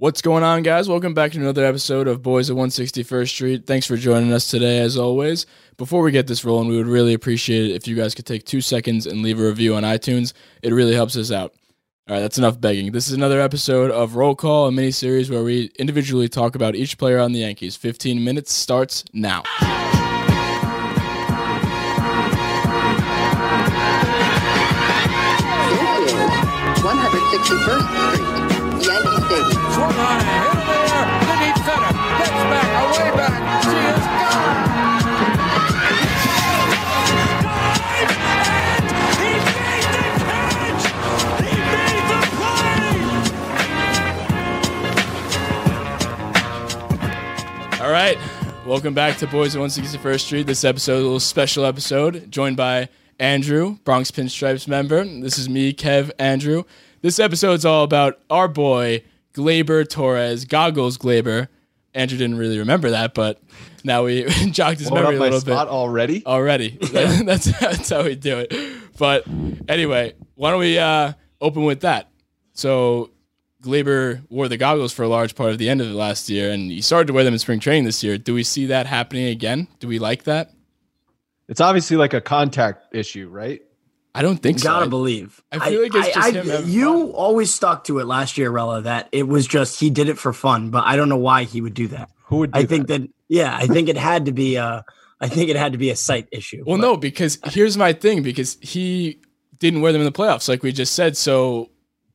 What's 0.00 0.22
going 0.22 0.42
on, 0.42 0.62
guys? 0.62 0.88
Welcome 0.88 1.12
back 1.12 1.32
to 1.32 1.38
another 1.38 1.62
episode 1.62 2.08
of 2.08 2.22
Boys 2.22 2.48
at 2.48 2.56
161st 2.56 3.28
Street. 3.28 3.66
Thanks 3.66 3.86
for 3.86 3.98
joining 3.98 4.32
us 4.32 4.50
today, 4.50 4.78
as 4.78 4.96
always. 4.96 5.44
Before 5.76 6.00
we 6.00 6.10
get 6.10 6.26
this 6.26 6.42
rolling, 6.42 6.68
we 6.68 6.78
would 6.78 6.86
really 6.86 7.12
appreciate 7.12 7.70
it 7.70 7.74
if 7.74 7.86
you 7.86 7.94
guys 7.94 8.14
could 8.14 8.24
take 8.24 8.46
two 8.46 8.62
seconds 8.62 9.04
and 9.04 9.20
leave 9.20 9.38
a 9.38 9.44
review 9.44 9.74
on 9.74 9.82
iTunes. 9.82 10.32
It 10.62 10.72
really 10.72 10.94
helps 10.94 11.18
us 11.18 11.30
out. 11.30 11.54
All 12.08 12.14
right, 12.14 12.20
that's 12.20 12.38
enough 12.38 12.58
begging. 12.58 12.92
This 12.92 13.08
is 13.08 13.12
another 13.12 13.42
episode 13.42 13.90
of 13.90 14.16
Roll 14.16 14.34
Call, 14.34 14.68
a 14.68 14.72
mini 14.72 14.90
series 14.90 15.30
where 15.30 15.42
we 15.44 15.70
individually 15.78 16.28
talk 16.30 16.54
about 16.54 16.74
each 16.74 16.96
player 16.96 17.18
on 17.18 17.32
the 17.32 17.40
Yankees. 17.40 17.76
15 17.76 18.24
minutes 18.24 18.54
starts 18.54 19.04
now. 19.12 19.42
161st 26.80 27.84
Street, 27.84 27.90
Yankee 28.00 28.16
Stadium. 28.16 28.29
Swung 29.80 29.96
on 29.96 29.96
a 29.96 30.24
hit 30.24 30.44
the 31.24 31.36
deep 31.40 31.56
center. 31.64 31.92
Gets 32.18 32.44
back, 32.52 32.68
away 32.84 33.10
back. 33.16 33.40
She 33.64 33.70
is 33.80 34.04
gone. 34.20 34.60
All 47.80 47.90
right, 47.90 48.18
welcome 48.66 48.92
back 48.92 49.16
to 49.16 49.26
Boys 49.26 49.56
at 49.56 49.62
161st 49.62 50.20
Street. 50.20 50.46
This 50.46 50.62
episode, 50.62 50.98
a 50.98 51.04
little 51.04 51.20
special 51.20 51.64
episode, 51.64 52.30
joined 52.30 52.58
by 52.58 52.90
Andrew, 53.18 53.78
Bronx 53.84 54.10
Pinstripes 54.10 54.68
member. 54.68 55.06
This 55.06 55.38
is 55.38 55.48
me, 55.48 55.72
Kev, 55.72 56.10
Andrew. 56.18 56.64
This 57.00 57.18
episode's 57.18 57.64
all 57.64 57.82
about 57.82 58.20
our 58.28 58.46
boy, 58.46 59.04
Gleyber 59.34 59.88
Torres, 59.88 60.44
Goggles 60.44 60.98
Gleyber. 60.98 61.48
Andrew 61.94 62.18
didn't 62.18 62.38
really 62.38 62.58
remember 62.58 62.90
that, 62.90 63.14
but 63.14 63.40
now 63.84 64.04
we 64.04 64.24
jogged 64.50 64.78
his 64.78 64.90
memory 64.90 65.16
a 65.16 65.20
little 65.20 65.40
spot 65.40 65.66
bit 65.66 65.72
already. 65.72 66.24
already. 66.26 66.78
that's 66.92 67.46
that's 67.58 67.88
how 67.90 68.04
we 68.04 68.14
do 68.14 68.38
it. 68.38 68.54
But 68.98 69.24
anyway, 69.68 70.14
why 70.34 70.50
don't 70.50 70.60
we 70.60 70.78
uh, 70.78 71.12
open 71.40 71.64
with 71.64 71.80
that? 71.80 72.10
So 72.52 73.10
Gleyber 73.62 74.22
wore 74.28 74.48
the 74.48 74.56
goggles 74.56 74.92
for 74.92 75.02
a 75.02 75.08
large 75.08 75.34
part 75.34 75.50
of 75.50 75.58
the 75.58 75.68
end 75.68 75.80
of 75.80 75.88
it 75.88 75.94
last 75.94 76.28
year, 76.28 76.50
and 76.50 76.70
he 76.70 76.80
started 76.80 77.06
to 77.08 77.12
wear 77.12 77.24
them 77.24 77.34
in 77.34 77.38
spring 77.38 77.60
training 77.60 77.84
this 77.84 78.02
year. 78.02 78.18
Do 78.18 78.34
we 78.34 78.42
see 78.42 78.66
that 78.66 78.86
happening 78.86 79.26
again? 79.26 79.68
Do 79.80 79.88
we 79.88 79.98
like 79.98 80.24
that? 80.24 80.50
It's 81.48 81.60
obviously 81.60 81.96
like 81.96 82.14
a 82.14 82.20
contact 82.20 82.94
issue, 82.94 83.28
right? 83.28 83.60
I 84.14 84.22
don't 84.22 84.38
think 84.38 84.58
so. 84.58 84.64
You 84.68 84.72
Gotta 84.74 84.86
so. 84.86 84.90
believe. 84.90 85.40
I 85.52 85.70
feel 85.70 85.82
like 85.82 85.94
it's 85.94 86.14
just 86.14 86.34
him 86.34 86.46
having 86.48 86.68
You 86.68 86.92
fun. 87.06 87.10
always 87.12 87.54
stuck 87.54 87.84
to 87.84 87.98
it 88.00 88.06
last 88.06 88.36
year, 88.38 88.50
Rella, 88.50 88.82
that 88.82 89.08
it 89.12 89.28
was 89.28 89.46
just 89.46 89.78
he 89.78 89.88
did 89.90 90.08
it 90.08 90.18
for 90.18 90.32
fun, 90.32 90.70
but 90.70 90.84
I 90.84 90.96
don't 90.96 91.08
know 91.08 91.16
why 91.16 91.44
he 91.44 91.60
would 91.60 91.74
do 91.74 91.86
that. 91.88 92.10
Who 92.24 92.38
would? 92.38 92.52
Do 92.52 92.58
I 92.58 92.64
think 92.66 92.88
that? 92.88 93.02
yeah, 93.28 93.56
I 93.56 93.66
think 93.66 93.88
it 93.88 93.96
had 93.96 94.24
to 94.26 94.32
be 94.32 94.56
a 94.56 94.84
I 95.20 95.28
think 95.28 95.50
it 95.50 95.56
had 95.56 95.72
to 95.72 95.78
be 95.78 95.90
a 95.90 95.96
sight 95.96 96.28
issue. 96.32 96.64
well, 96.66 96.76
but- 96.78 96.82
no, 96.82 96.96
because 96.96 97.38
here's 97.44 97.76
my 97.76 97.92
thing: 97.92 98.22
because 98.22 98.56
he 98.60 99.20
didn't 99.58 99.80
wear 99.82 99.92
them 99.92 100.00
in 100.00 100.06
the 100.06 100.12
playoffs, 100.12 100.48
like 100.48 100.62
we 100.62 100.72
just 100.72 100.94
said. 100.94 101.16
So 101.16 101.70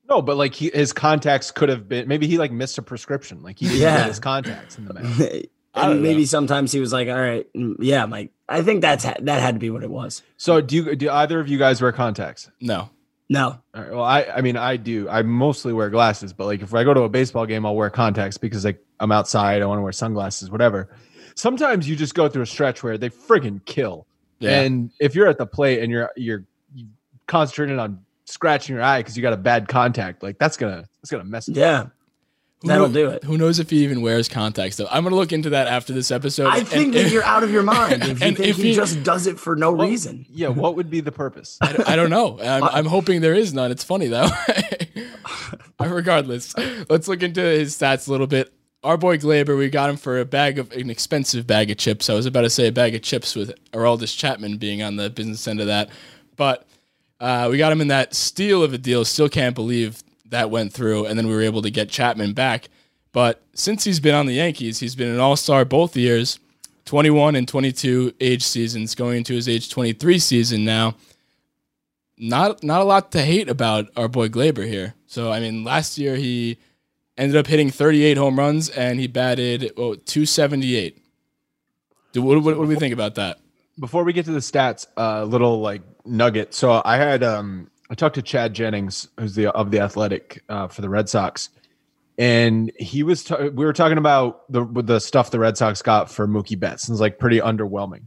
no, 0.10 0.22
but 0.22 0.36
like 0.38 0.54
he, 0.54 0.72
his 0.74 0.92
contacts 0.92 1.50
could 1.52 1.70
have 1.70 1.88
been. 1.88 2.08
Maybe 2.08 2.28
he 2.28 2.38
like 2.38 2.52
missed 2.52 2.78
a 2.78 2.82
prescription. 2.82 3.42
Like 3.44 3.60
he 3.60 3.68
didn't 3.68 3.82
Yeah. 3.82 3.98
get 4.00 4.08
his 4.08 4.20
contacts 4.20 4.78
in 4.78 4.86
the 4.86 4.94
mail. 4.96 5.42
And 5.76 6.02
maybe 6.02 6.22
know. 6.22 6.26
sometimes 6.26 6.72
he 6.72 6.80
was 6.80 6.92
like, 6.94 7.08
"All 7.08 7.16
right, 7.20 7.46
mm, 7.54 7.76
yeah, 7.80 8.06
Mike." 8.06 8.32
I 8.48 8.62
think 8.62 8.82
that's 8.82 9.04
that 9.04 9.28
had 9.28 9.56
to 9.56 9.60
be 9.60 9.70
what 9.70 9.84
it 9.84 9.90
was. 9.90 10.22
So 10.38 10.62
do 10.62 10.76
you? 10.76 10.96
Do 10.96 11.10
either 11.10 11.40
of 11.40 11.48
you 11.48 11.58
guys 11.58 11.82
wear 11.82 11.92
contacts? 11.92 12.50
no, 12.62 12.90
No, 13.30 13.60
All 13.74 13.82
right, 13.82 13.92
well, 13.92 14.04
I 14.04 14.24
I 14.24 14.42
mean 14.42 14.56
I 14.56 14.78
do. 14.78 15.10
I 15.10 15.24
mostly 15.24 15.74
wear 15.74 15.90
glasses, 15.90 16.32
but 16.34 16.46
like 16.46 16.62
if 16.62 16.74
I 16.74 16.84
go 16.84 16.94
to 16.94 17.02
a 17.02 17.10
baseball 17.10 17.46
game, 17.46 17.66
I'll 17.66 17.76
wear 17.76 17.90
contacts 17.90 18.38
because 18.38 18.64
like 18.64 18.84
I'm 19.00 19.12
outside. 19.12 19.62
I 19.62 19.66
want 19.66 19.80
to 19.80 19.82
wear 19.84 19.92
sunglasses, 19.92 20.52
whatever. 20.52 20.90
Sometimes 21.36 21.90
you 21.90 21.96
just 21.96 22.14
go 22.14 22.30
through 22.30 22.44
a 22.44 22.48
stretch 22.48 22.82
where 22.82 22.98
they 22.98 23.10
friggin' 23.10 23.66
kill. 23.66 24.08
yeah, 24.40 24.62
And 24.62 24.92
if 25.00 25.16
you're 25.16 25.28
at 25.28 25.38
the 25.38 25.46
plate 25.48 25.80
and 25.82 25.92
you're 25.92 26.12
you're 26.16 26.46
concentrating 27.28 27.80
on 27.80 28.00
scratching 28.26 28.76
your 28.76 28.84
eye 28.84 29.00
because 29.00 29.18
you 29.18 29.22
got 29.24 29.34
a 29.34 29.38
bad 29.38 29.68
contact, 29.68 30.24
like 30.24 30.38
that's 30.38 30.56
gonna 30.56 30.86
that's 31.02 31.12
gonna 31.12 31.24
mess. 31.24 31.48
it 31.48 31.58
up. 31.58 31.92
Yeah, 32.66 32.78
Who 32.78 32.88
that'll 32.88 32.88
kno- 32.90 32.94
do 32.94 33.10
it. 33.12 33.24
Who 33.24 33.38
knows 33.38 33.60
if 33.60 33.70
he 33.70 33.84
even 33.84 34.02
wears 34.02 34.28
contacts 34.28 34.78
though? 34.78 34.88
I'm 34.90 35.04
gonna 35.04 35.16
look 35.16 35.32
into 35.32 35.52
that 35.52 35.68
after 35.68 35.94
this 35.94 36.10
episode. 36.12 36.48
I 36.48 36.58
and- 36.60 36.68
think 36.68 36.94
that 36.94 37.04
and- 37.04 37.12
you're 37.12 37.24
out 37.24 37.44
of 37.44 37.52
your 37.52 37.64
mind 37.64 37.94
if 38.04 38.08
you 38.10 38.16
think 38.16 38.40
if 38.40 38.56
he 38.58 38.70
he- 38.70 38.74
just 38.76 39.04
does 39.04 39.28
it 39.28 39.40
for 39.40 39.56
no 39.56 39.72
Well, 39.72 39.88
reason. 39.88 40.26
Yeah, 40.30 40.48
what 40.50 40.76
would 40.76 40.90
be 40.90 41.00
the 41.02 41.12
purpose? 41.12 41.58
I 41.62 41.74
don't- 41.74 41.90
I 41.90 41.96
don't 41.96 42.10
know. 42.10 42.40
I'm, 42.44 42.64
I'm 42.64 42.86
hoping 42.86 43.22
there 43.22 43.34
is 43.36 43.54
none. 43.54 43.72
It's 43.72 43.84
funny 43.84 44.08
though. 44.08 44.28
Regardless, 45.80 46.56
let's 46.90 47.08
look 47.08 47.22
into 47.24 47.42
his 47.42 47.76
stats 47.78 48.08
a 48.08 48.12
little 48.12 48.28
bit. 48.28 48.52
Our 48.84 48.98
boy 48.98 49.18
Gleyber, 49.18 49.58
we 49.58 49.70
got 49.70 49.90
him 49.90 49.98
for 49.98 50.20
a 50.20 50.26
bag 50.26 50.60
of 50.60 50.72
an 50.72 50.90
expensive 50.90 51.48
bag 51.48 51.72
of 51.72 51.78
chips. 51.78 52.10
I 52.10 52.14
was 52.14 52.26
about 52.26 52.42
to 52.42 52.50
say 52.50 52.68
a 52.68 52.72
bag 52.72 52.94
of 52.96 53.02
chips 53.02 53.36
with 53.36 53.54
Aroldis 53.72 54.16
Chapman 54.16 54.58
being 54.58 54.82
on 54.84 54.96
the 54.96 55.10
business 55.10 55.48
end 55.48 55.60
of 55.60 55.68
that, 55.68 55.90
but 56.36 56.66
uh, 57.20 57.48
we 57.50 57.58
got 57.58 57.72
him 57.72 57.82
in 57.82 57.88
that 57.90 58.14
steal 58.14 58.62
of 58.64 58.74
a 58.74 58.78
deal. 58.78 59.04
Still 59.04 59.30
can't 59.30 59.56
believe 59.56 60.04
that 60.30 60.50
went 60.50 60.74
through, 60.74 61.06
and 61.06 61.18
then 61.18 61.28
we 61.28 61.34
were 61.34 61.42
able 61.42 61.62
to 61.62 61.72
get 61.72 61.90
Chapman 61.90 62.34
back. 62.34 62.70
But 63.12 63.42
since 63.54 63.84
he's 63.84 64.00
been 64.00 64.16
on 64.16 64.26
the 64.26 64.34
Yankees, 64.34 64.80
he's 64.80 64.96
been 64.96 65.10
an 65.10 65.20
All 65.20 65.36
Star 65.36 65.66
both 65.66 65.96
years, 65.96 66.40
21 66.86 67.36
and 67.36 67.48
22 67.48 68.14
age 68.20 68.44
seasons, 68.44 68.96
going 68.96 69.18
into 69.18 69.34
his 69.34 69.48
age 69.48 69.70
23 69.70 70.20
season 70.20 70.66
now 70.66 70.96
not 72.18 72.64
not 72.64 72.82
a 72.82 72.84
lot 72.84 73.12
to 73.12 73.22
hate 73.22 73.50
about 73.50 73.88
our 73.96 74.08
boy 74.08 74.30
Gleyber 74.30 74.68
here. 74.68 74.94
So 75.08 75.32
I 75.32 75.40
mean, 75.40 75.64
last 75.64 75.98
year 75.98 76.16
he 76.16 76.58
ended 77.18 77.38
up 77.38 77.48
hitting 77.48 77.70
38 77.70 78.18
home 78.18 78.38
runs 78.38 78.70
and 78.70 79.00
he 79.00 79.08
batted 79.08 79.72
oh, 79.78 79.96
278. 79.96 81.02
Do, 82.14 82.22
what, 82.22 82.36
what, 82.44 82.58
what 82.58 82.64
do 82.64 82.70
we 82.70 82.76
think 82.76 82.94
about 82.94 83.16
that? 83.16 83.40
Before 83.80 84.04
we 84.04 84.14
get 84.14 84.26
to 84.26 84.32
the 84.32 84.40
stats, 84.40 84.88
a 84.96 85.26
little 85.26 85.60
like 85.60 85.82
nugget. 86.06 86.54
So 86.54 86.82
I 86.84 86.98
had 86.98 87.24
um 87.24 87.70
I 87.90 87.96
talked 87.96 88.16
to 88.16 88.22
Chad 88.22 88.54
Jennings, 88.54 89.08
who's 89.20 89.36
the 89.36 89.52
of 89.52 89.72
the 89.72 89.80
Athletic 89.80 90.44
uh, 90.50 90.68
for 90.68 90.82
the 90.82 90.90
Red 90.90 91.08
Sox, 91.08 91.50
and 92.18 92.72
he 92.78 93.04
was 93.04 93.24
ta- 93.24 93.48
we 93.54 93.66
were 93.66 93.74
talking 93.74 93.98
about 93.98 94.52
the 94.52 94.66
the 94.84 95.00
stuff 95.00 95.32
the 95.32 95.40
Red 95.40 95.58
Sox 95.58 95.82
got 95.82 96.10
for 96.10 96.28
Mookie 96.28 96.60
Betts, 96.60 96.88
and 96.88 96.94
it's 96.96 97.02
like 97.02 97.20
pretty 97.20 97.40
underwhelming. 97.40 98.04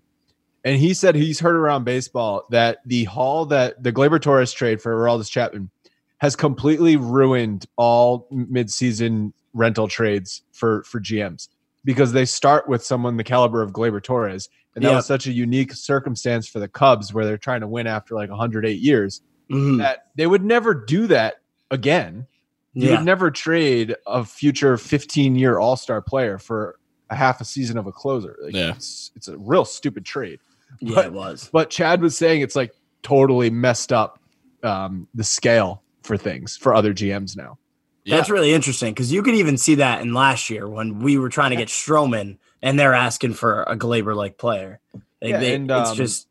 And 0.65 0.77
he 0.79 0.93
said 0.95 1.15
he's 1.15 1.39
heard 1.39 1.55
around 1.55 1.85
baseball 1.85 2.45
that 2.51 2.79
the 2.85 3.05
haul 3.05 3.47
that 3.47 3.83
the 3.83 3.93
Gleyber 3.93 4.21
Torres 4.21 4.53
trade 4.53 4.83
for 4.83 4.93
Aroldis 4.95 5.31
Chapman 5.31 5.71
has 6.19 6.35
completely 6.35 6.97
ruined 6.97 7.67
all 7.77 8.27
midseason 8.33 9.33
rental 9.55 9.87
trades 9.87 10.43
for 10.53 10.83
for 10.83 11.01
GMs 11.01 11.49
because 11.85 12.13
they 12.13 12.25
start 12.25 12.69
with 12.69 12.85
someone 12.85 13.17
the 13.17 13.25
caliber 13.25 13.63
of 13.63 13.71
Gleyber 13.73 14.03
Torres, 14.03 14.49
and 14.75 14.85
that 14.85 14.91
Yeah. 14.91 14.97
was 14.97 15.07
such 15.07 15.29
a 15.29 15.33
unique 15.33 15.73
circumstance 15.73 16.49
for 16.49 16.59
the 16.59 16.69
Cubs 16.69 17.15
where 17.15 17.25
they're 17.25 17.39
trying 17.39 17.61
to 17.61 17.69
win 17.69 17.87
after 17.87 18.17
like 18.17 18.29
108 18.29 18.81
years 18.81 19.23
Mhm. 19.51 19.79
that 19.79 20.07
they 20.17 20.27
would 20.27 20.45
never 20.45 20.75
do 20.75 21.07
that 21.09 21.37
again. 21.71 22.27
You 22.75 22.91
Yeah, 22.91 22.97
would 22.97 23.05
never 23.07 23.31
trade 23.31 23.97
a 24.07 24.25
future 24.25 24.77
15 24.77 25.37
year 25.37 25.59
All 25.59 25.77
Star 25.77 26.01
player 26.03 26.39
for 26.39 26.79
a 27.11 27.17
half 27.17 27.41
a 27.41 27.45
season 27.45 27.79
of 27.79 27.87
a 27.87 27.93
closer. 27.93 28.37
Like, 28.43 28.55
Yeah. 28.55 28.71
it's, 28.71 29.11
it's 29.17 29.29
a 29.29 29.39
real 29.39 29.65
stupid 29.65 30.05
trade. 30.05 30.41
yeah, 30.81 31.01
it 31.07 31.13
was. 31.13 31.49
But 31.53 31.71
Chad 31.71 32.03
was 32.03 32.17
saying 32.17 32.43
it's 32.43 32.55
like 32.55 32.73
totally 33.03 33.49
messed 33.51 33.93
up 33.93 34.21
um, 34.63 35.09
the 35.15 35.25
scale 35.25 35.83
for 36.03 36.17
things 36.17 36.57
for 36.57 36.75
other 36.75 36.93
GMs 36.93 37.37
now. 37.37 37.59
That's 38.07 38.31
really 38.31 38.53
interesting 38.55 38.93
because 38.95 39.13
you 39.13 39.23
could 39.23 39.35
even 39.35 39.57
see 39.59 39.75
that 39.77 40.01
in 40.01 40.15
last 40.15 40.49
year 40.51 40.67
when 40.69 41.01
we 41.01 41.19
were 41.19 41.29
trying 41.29 41.51
to 41.51 41.57
get 41.57 41.69
Stroman 41.69 42.39
and 42.63 42.79
they're 42.79 42.95
asking 42.95 43.35
for 43.35 43.63
a 43.65 43.77
Gleyber 43.77 44.15
like 44.17 44.39
player. 44.39 44.81
Like, 44.95 45.03
Yeah, 45.33 45.41
they- 45.41 45.55
and, 45.57 45.71
it's 45.71 45.91
um, 45.91 45.97
just 45.97 46.28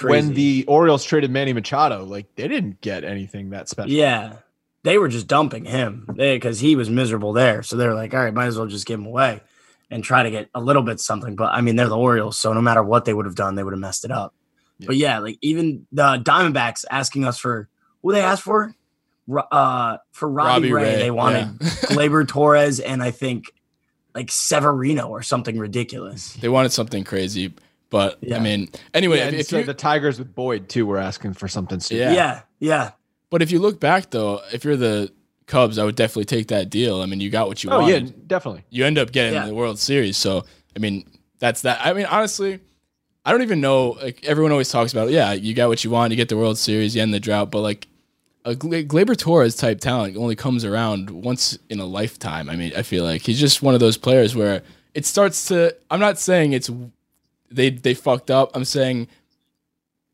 crazy. 0.00 0.26
When 0.26 0.34
the 0.34 0.64
Orioles 0.66 1.04
traded 1.04 1.30
Manny 1.30 1.52
Machado, 1.52 2.04
like 2.04 2.34
they 2.36 2.48
didn't 2.48 2.80
get 2.80 3.04
anything 3.04 3.50
that 3.50 3.68
special. 3.68 3.90
yeah, 3.90 4.36
they 4.82 4.98
were 4.98 5.08
just 5.08 5.26
dumping 5.26 5.64
him 5.64 6.06
because 6.14 6.60
he 6.60 6.76
was 6.76 6.88
miserable 6.88 7.32
there. 7.32 7.62
So 7.62 7.76
they're 7.76 7.94
like, 7.94 8.14
all 8.14 8.20
right, 8.20 8.34
might 8.34 8.46
as 8.46 8.56
well 8.56 8.66
just 8.66 8.86
give 8.86 8.98
him 8.98 9.06
away 9.06 9.40
and 9.90 10.02
try 10.02 10.22
to 10.22 10.30
get 10.30 10.48
a 10.54 10.60
little 10.60 10.82
bit 10.82 11.00
something. 11.00 11.36
But 11.36 11.52
I 11.52 11.60
mean, 11.60 11.76
they're 11.76 11.88
the 11.88 11.96
Orioles, 11.96 12.38
so 12.38 12.52
no 12.52 12.60
matter 12.60 12.82
what 12.82 13.04
they 13.04 13.14
would 13.14 13.26
have 13.26 13.34
done, 13.34 13.54
they 13.54 13.62
would 13.62 13.72
have 13.72 13.80
messed 13.80 14.04
it 14.04 14.10
up. 14.10 14.34
Yeah. 14.78 14.86
But 14.86 14.96
yeah, 14.96 15.18
like 15.18 15.38
even 15.42 15.86
the 15.92 16.18
Diamondbacks 16.18 16.84
asking 16.90 17.24
us 17.24 17.38
for 17.38 17.68
who 18.02 18.12
they 18.12 18.22
asked 18.22 18.42
for, 18.42 18.74
uh, 19.28 19.98
for 20.12 20.28
Robbie, 20.28 20.70
Robbie 20.70 20.72
Ray, 20.72 20.94
Ray, 20.94 21.02
they 21.02 21.10
wanted 21.10 21.48
yeah. 21.60 21.68
Gleyber 21.82 22.26
Torres 22.26 22.80
and 22.80 23.02
I 23.02 23.10
think 23.10 23.52
like 24.14 24.30
Severino 24.30 25.08
or 25.08 25.22
something 25.22 25.58
ridiculous. 25.58 26.34
They 26.34 26.48
wanted 26.48 26.72
something 26.72 27.04
crazy, 27.04 27.54
but 27.90 28.18
I 28.32 28.38
mean, 28.38 28.68
anyway, 28.94 29.18
Yeah, 29.18 29.26
if, 29.28 29.34
if 29.34 29.46
so 29.48 29.58
you, 29.58 29.64
the 29.64 29.74
Tigers 29.74 30.18
with 30.18 30.34
Boyd 30.34 30.68
too 30.68 30.86
were 30.86 30.98
asking 30.98 31.34
for 31.34 31.48
something 31.48 31.80
stupid. 31.80 32.00
Yeah. 32.00 32.12
Yeah, 32.12 32.40
yeah. 32.60 32.90
but 33.30 33.42
if 33.42 33.50
you 33.50 33.58
look 33.58 33.78
back 33.80 34.10
though, 34.10 34.40
if 34.52 34.64
you're 34.64 34.76
the 34.76 35.12
Cubs, 35.46 35.78
I 35.78 35.84
would 35.84 35.96
definitely 35.96 36.26
take 36.26 36.48
that 36.48 36.70
deal. 36.70 37.02
I 37.02 37.06
mean, 37.06 37.20
you 37.20 37.28
got 37.28 37.48
what 37.48 37.62
you 37.64 37.70
Oh 37.70 37.80
wanted. 37.80 38.06
yeah, 38.08 38.12
definitely. 38.28 38.64
you 38.70 38.84
end 38.86 38.98
up 38.98 39.10
getting 39.12 39.34
Yeah. 39.34 39.46
the 39.46 39.54
World 39.54 39.78
Series. 39.78 40.16
So 40.16 40.44
I 40.76 40.78
mean, 40.78 41.04
that's 41.40 41.62
that. 41.62 41.80
I 41.84 41.92
mean, 41.92 42.06
honestly, 42.06 42.60
I 43.24 43.32
don't 43.32 43.42
even 43.42 43.60
know. 43.60 43.98
Like 44.00 44.24
everyone 44.24 44.52
always 44.52 44.70
talks 44.70 44.92
about, 44.92 45.10
yeah, 45.10 45.32
you 45.32 45.52
got 45.54 45.68
what 45.68 45.82
you 45.84 45.90
want, 45.90 46.12
you 46.12 46.16
get 46.16 46.28
the 46.28 46.36
World 46.36 46.56
Series, 46.58 46.94
you 46.94 47.02
end 47.02 47.12
the 47.12 47.20
drought. 47.20 47.50
But 47.50 47.60
like, 47.62 47.88
a 48.46 48.54
Gleyber 48.54 49.16
Torres 49.18 49.54
type 49.56 49.80
talent 49.80 50.16
only 50.16 50.34
comes 50.36 50.64
around 50.64 51.10
once 51.10 51.58
in 51.68 51.78
a 51.80 51.84
lifetime. 51.84 52.48
I 52.48 52.56
mean, 52.56 52.72
I 52.74 52.80
feel 52.82 53.04
like 53.04 53.20
he's 53.22 53.38
just 53.38 53.62
one 53.62 53.74
of 53.74 53.80
those 53.80 53.98
players 53.98 54.34
where 54.34 54.62
it 54.94 55.04
starts 55.04 55.46
to. 55.48 55.76
I'm 55.90 56.00
not 56.00 56.18
saying 56.18 56.52
it's 56.54 56.70
they 57.50 57.70
they 57.70 57.94
fucked 57.94 58.30
up. 58.30 58.50
I'm 58.54 58.64
saying 58.64 59.08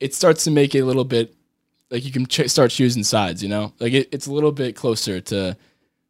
it 0.00 0.14
starts 0.14 0.44
to 0.44 0.50
make 0.50 0.74
it 0.74 0.80
a 0.80 0.84
little 0.84 1.04
bit 1.04 1.34
like 1.90 2.04
you 2.04 2.12
can 2.12 2.26
ch- 2.26 2.48
start 2.50 2.70
choosing 2.70 3.04
sides. 3.04 3.42
You 3.42 3.48
know, 3.48 3.72
like 3.80 3.92
it, 3.92 4.08
it's 4.12 4.26
a 4.26 4.32
little 4.32 4.52
bit 4.52 4.76
closer 4.76 5.20
to 5.20 5.56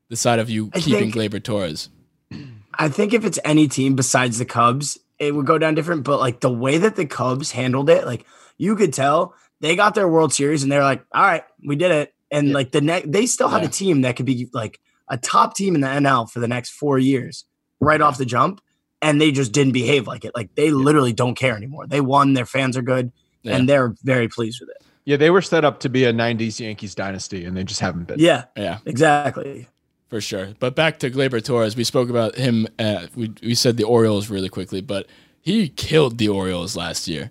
the 0.09 0.17
side 0.17 0.39
of 0.39 0.49
you 0.51 0.71
I 0.75 0.81
keeping 0.81 1.11
think- 1.13 1.33
Gleyber 1.33 1.43
Torres. 1.43 1.89
I 2.79 2.89
think 2.89 3.15
if 3.15 3.25
it's 3.25 3.39
any 3.45 3.69
team 3.69 3.97
besides 3.97 4.39
the 4.39 4.45
Cubs, 4.45 4.99
it 5.19 5.35
would 5.35 5.47
go 5.47 5.57
down 5.59 5.75
different. 5.75 6.05
But 6.05 6.21
like 6.21 6.41
the 6.41 6.53
way 6.53 6.79
that 6.79 6.97
the 6.97 7.07
Cubs 7.07 7.51
handled 7.51 7.89
it, 7.89 8.05
like 8.05 8.27
you 8.59 8.77
could 8.77 8.93
tell 8.93 9.35
they 9.61 9.77
got 9.77 9.95
their 9.95 10.09
World 10.09 10.33
Series 10.35 10.63
and 10.63 10.71
they're 10.71 10.83
like, 10.83 11.03
all 11.13 11.23
right, 11.23 11.45
we 11.65 11.77
did 11.77 11.91
it. 11.91 12.13
And 12.31 12.53
like 12.53 12.73
the 12.73 12.81
next, 12.83 13.11
they 13.11 13.25
still 13.27 13.49
had 13.49 13.63
Yeah. 13.63 13.69
a 13.69 13.71
team 13.71 14.01
that 14.03 14.17
could 14.17 14.27
be 14.27 14.49
like 14.53 14.79
a 15.09 15.17
top 15.17 15.55
team 15.57 15.75
in 15.75 15.81
the 15.81 15.87
NL 15.87 16.29
for 16.31 16.41
the 16.41 16.49
next 16.49 16.71
four 16.71 16.99
years, 16.99 17.45
right 17.81 18.01
off 18.01 18.19
the 18.19 18.27
jump. 18.27 18.61
And 19.03 19.21
they 19.21 19.31
just 19.31 19.53
didn't 19.53 19.73
behave 19.73 20.07
like 20.07 20.25
it. 20.25 20.33
Like 20.35 20.55
they 20.55 20.71
literally 20.71 21.13
don't 21.13 21.35
care 21.35 21.57
anymore. 21.57 21.87
They 21.87 22.01
won. 22.01 22.33
Their 22.33 22.47
fans 22.47 22.77
are 22.77 22.83
good, 22.83 23.13
Yeah. 23.43 23.57
and 23.57 23.69
they're 23.69 23.95
very 24.03 24.27
pleased 24.29 24.61
with 24.61 24.71
it. 24.71 24.83
Yeah, 25.05 25.17
they 25.17 25.31
were 25.31 25.43
set 25.43 25.65
up 25.65 25.81
to 25.81 25.89
be 25.89 26.05
a 26.05 26.13
'90s 26.13 26.59
Yankees 26.59 26.95
dynasty, 26.95 27.45
and 27.45 27.57
they 27.57 27.63
just 27.63 27.81
haven't 27.81 28.05
been. 28.09 28.19
Yeah, 28.19 28.45
Yeah, 28.57 28.79
exactly. 28.87 29.69
for 30.09 30.21
sure. 30.21 30.55
But 30.59 30.75
back 30.75 30.99
to 31.01 31.11
Gleyber 31.11 31.45
Torres, 31.45 31.77
we 31.77 31.85
spoke 31.85 32.09
about 32.09 32.37
him. 32.37 32.67
Uh, 32.79 33.07
we 33.15 33.33
we 33.43 33.55
said 33.55 33.77
the 33.77 33.85
Orioles 33.85 34.31
really 34.31 34.49
quickly, 34.49 34.81
but 34.81 35.07
he 35.41 35.69
killed 35.69 36.19
the 36.19 36.29
Orioles 36.29 36.75
last 36.75 37.07
year, 37.07 37.31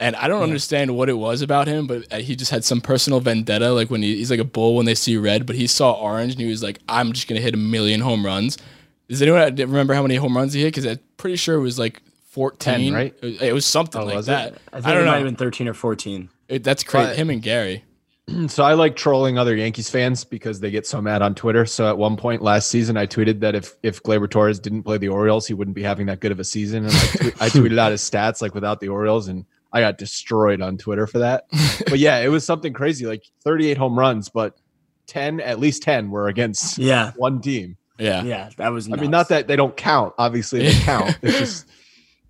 and 0.00 0.16
I 0.16 0.26
don't 0.28 0.42
understand 0.42 0.96
what 0.96 1.08
it 1.08 1.18
was 1.18 1.42
about 1.42 1.68
him, 1.68 1.86
but 1.86 2.12
uh, 2.12 2.16
he 2.18 2.34
just 2.34 2.50
had 2.50 2.64
some 2.64 2.80
personal 2.80 3.20
vendetta. 3.20 3.70
Like 3.72 3.90
when 3.90 4.02
he, 4.02 4.16
he's 4.16 4.30
like 4.30 4.40
a 4.40 4.44
bull 4.44 4.74
when 4.74 4.86
they 4.86 4.94
see 4.96 5.16
red, 5.16 5.46
but 5.46 5.56
he 5.56 5.66
saw 5.68 5.92
orange 5.92 6.32
and 6.32 6.40
he 6.40 6.48
was 6.48 6.62
like, 6.62 6.80
"I'm 6.88 7.12
just 7.12 7.28
gonna 7.28 7.40
hit 7.42 7.54
a 7.54 7.58
million 7.58 8.00
home 8.00 8.24
runs." 8.26 8.56
Does 9.08 9.22
anyone 9.22 9.54
remember 9.54 9.94
how 9.94 10.02
many 10.02 10.16
home 10.16 10.36
runs 10.36 10.52
he 10.52 10.62
hit? 10.62 10.68
Because 10.74 10.86
I'm 10.86 10.98
pretty 11.16 11.36
sure 11.36 11.54
it 11.56 11.60
was 11.60 11.78
like 11.78 12.02
14, 12.30 12.58
10, 12.58 12.92
right? 12.92 13.14
It, 13.22 13.42
it 13.42 13.52
was 13.52 13.64
something 13.64 14.00
Oh, 14.02 14.04
like 14.06 14.16
was 14.16 14.28
it? 14.28 14.32
that. 14.32 14.54
I 14.72 14.76
think 14.76 14.86
I, 14.86 14.94
don't 14.94 15.04
might 15.06 15.10
know. 15.12 15.16
have 15.18 15.24
been 15.24 15.36
thirteen 15.36 15.68
or 15.68 15.74
fourteen. 15.74 16.28
It- 16.48 16.64
that's 16.64 16.82
crazy. 16.82 17.08
But- 17.08 17.16
him 17.16 17.30
and 17.30 17.42
Gary. 17.42 17.84
So 18.48 18.64
I 18.64 18.72
like 18.74 18.96
trolling 18.96 19.38
other 19.38 19.54
Yankees 19.54 19.88
fans 19.88 20.24
because 20.24 20.58
they 20.58 20.72
get 20.72 20.84
so 20.84 21.00
mad 21.00 21.22
on 21.22 21.36
Twitter. 21.36 21.64
So 21.64 21.88
at 21.88 21.96
one 21.96 22.16
point 22.16 22.42
last 22.42 22.66
season, 22.68 22.96
I 22.96 23.06
tweeted 23.06 23.38
that 23.38 23.54
if 23.54 23.76
if 23.84 24.02
Gleyber 24.02 24.28
Torres 24.28 24.58
didn't 24.58 24.82
play 24.82 24.98
the 24.98 25.06
Orioles, 25.06 25.46
he 25.46 25.54
wouldn't 25.54 25.76
be 25.76 25.82
having 25.84 26.06
that 26.06 26.18
good 26.18 26.32
of 26.32 26.40
a 26.40 26.44
season. 26.44 26.86
And 26.86 26.92
I, 26.92 27.06
tweet, 27.16 27.34
I 27.42 27.48
tweeted 27.50 27.78
out 27.78 27.92
his 27.92 28.02
stats 28.02 28.42
like 28.42 28.52
without 28.52 28.80
the 28.80 28.88
Orioles, 28.88 29.28
and 29.28 29.44
I 29.72 29.80
got 29.80 29.96
destroyed 29.96 30.60
on 30.60 30.76
Twitter 30.76 31.06
for 31.06 31.20
that. 31.20 31.44
but 31.88 32.00
yeah, 32.00 32.18
it 32.18 32.26
was 32.26 32.44
something 32.44 32.72
crazy, 32.72 33.06
like 33.06 33.22
38 33.44 33.76
home 33.78 33.96
runs, 33.96 34.28
but 34.28 34.56
10 35.06 35.40
at 35.40 35.60
least 35.60 35.84
10 35.84 36.10
were 36.10 36.26
against 36.26 36.78
Yeah, 36.78 37.12
one 37.14 37.40
team. 37.40 37.76
Yeah. 37.98 38.22
yeah, 38.24 38.50
that 38.58 38.68
was. 38.68 38.90
I 38.92 38.96
mean, 38.96 39.10
not 39.10 39.28
that 39.30 39.46
they 39.48 39.56
don't 39.56 39.76
count. 39.76 40.14
Obviously, 40.18 40.60
they 40.62 40.72
count. 40.84 41.18
It's 41.22 41.38
just 41.38 41.66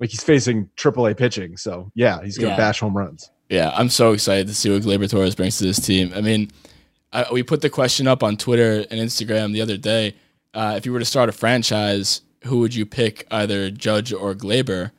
like 0.00 0.10
he's 0.10 0.22
facing 0.22 0.66
AAA 0.76 1.16
pitching. 1.16 1.56
So 1.56 1.90
yeah, 1.94 2.22
he's 2.22 2.38
gonna 2.38 2.50
Yeah. 2.50 2.56
bash 2.56 2.80
home 2.80 2.96
runs. 2.96 3.30
Yeah, 3.48 3.70
I'm 3.74 3.88
so 3.88 4.12
excited 4.12 4.46
to 4.48 4.54
see 4.54 4.70
what 4.70 4.82
Gleyber 4.82 5.08
Torres 5.08 5.34
brings 5.34 5.58
to 5.58 5.64
this 5.64 5.78
team. 5.78 6.12
I 6.14 6.20
mean, 6.20 6.50
I, 7.12 7.26
we 7.32 7.42
put 7.42 7.60
the 7.62 7.70
question 7.70 8.08
up 8.08 8.22
on 8.22 8.36
Twitter 8.36 8.84
and 8.90 9.00
Instagram 9.00 9.52
the 9.52 9.62
other 9.62 9.76
day. 9.76 10.16
Uh, 10.52 10.74
if 10.76 10.84
you 10.86 10.92
were 10.92 10.98
to 10.98 11.04
start 11.04 11.28
a 11.28 11.32
franchise, 11.32 12.22
who 12.44 12.58
would 12.60 12.74
you 12.74 12.84
pick, 12.86 13.26
either 13.30 13.70
Judge 13.70 14.12
or 14.12 14.34
Gleyber? 14.34 14.90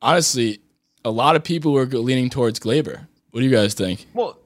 Honestly, 0.00 0.60
a 1.04 1.10
lot 1.10 1.34
of 1.36 1.42
people 1.44 1.72
were 1.72 1.86
leaning 1.86 2.30
towards 2.30 2.58
Gleyber. 2.60 3.06
What 3.30 3.40
do 3.40 3.46
you 3.46 3.50
guys 3.52 3.74
think? 3.74 4.06
Well, 4.14 4.38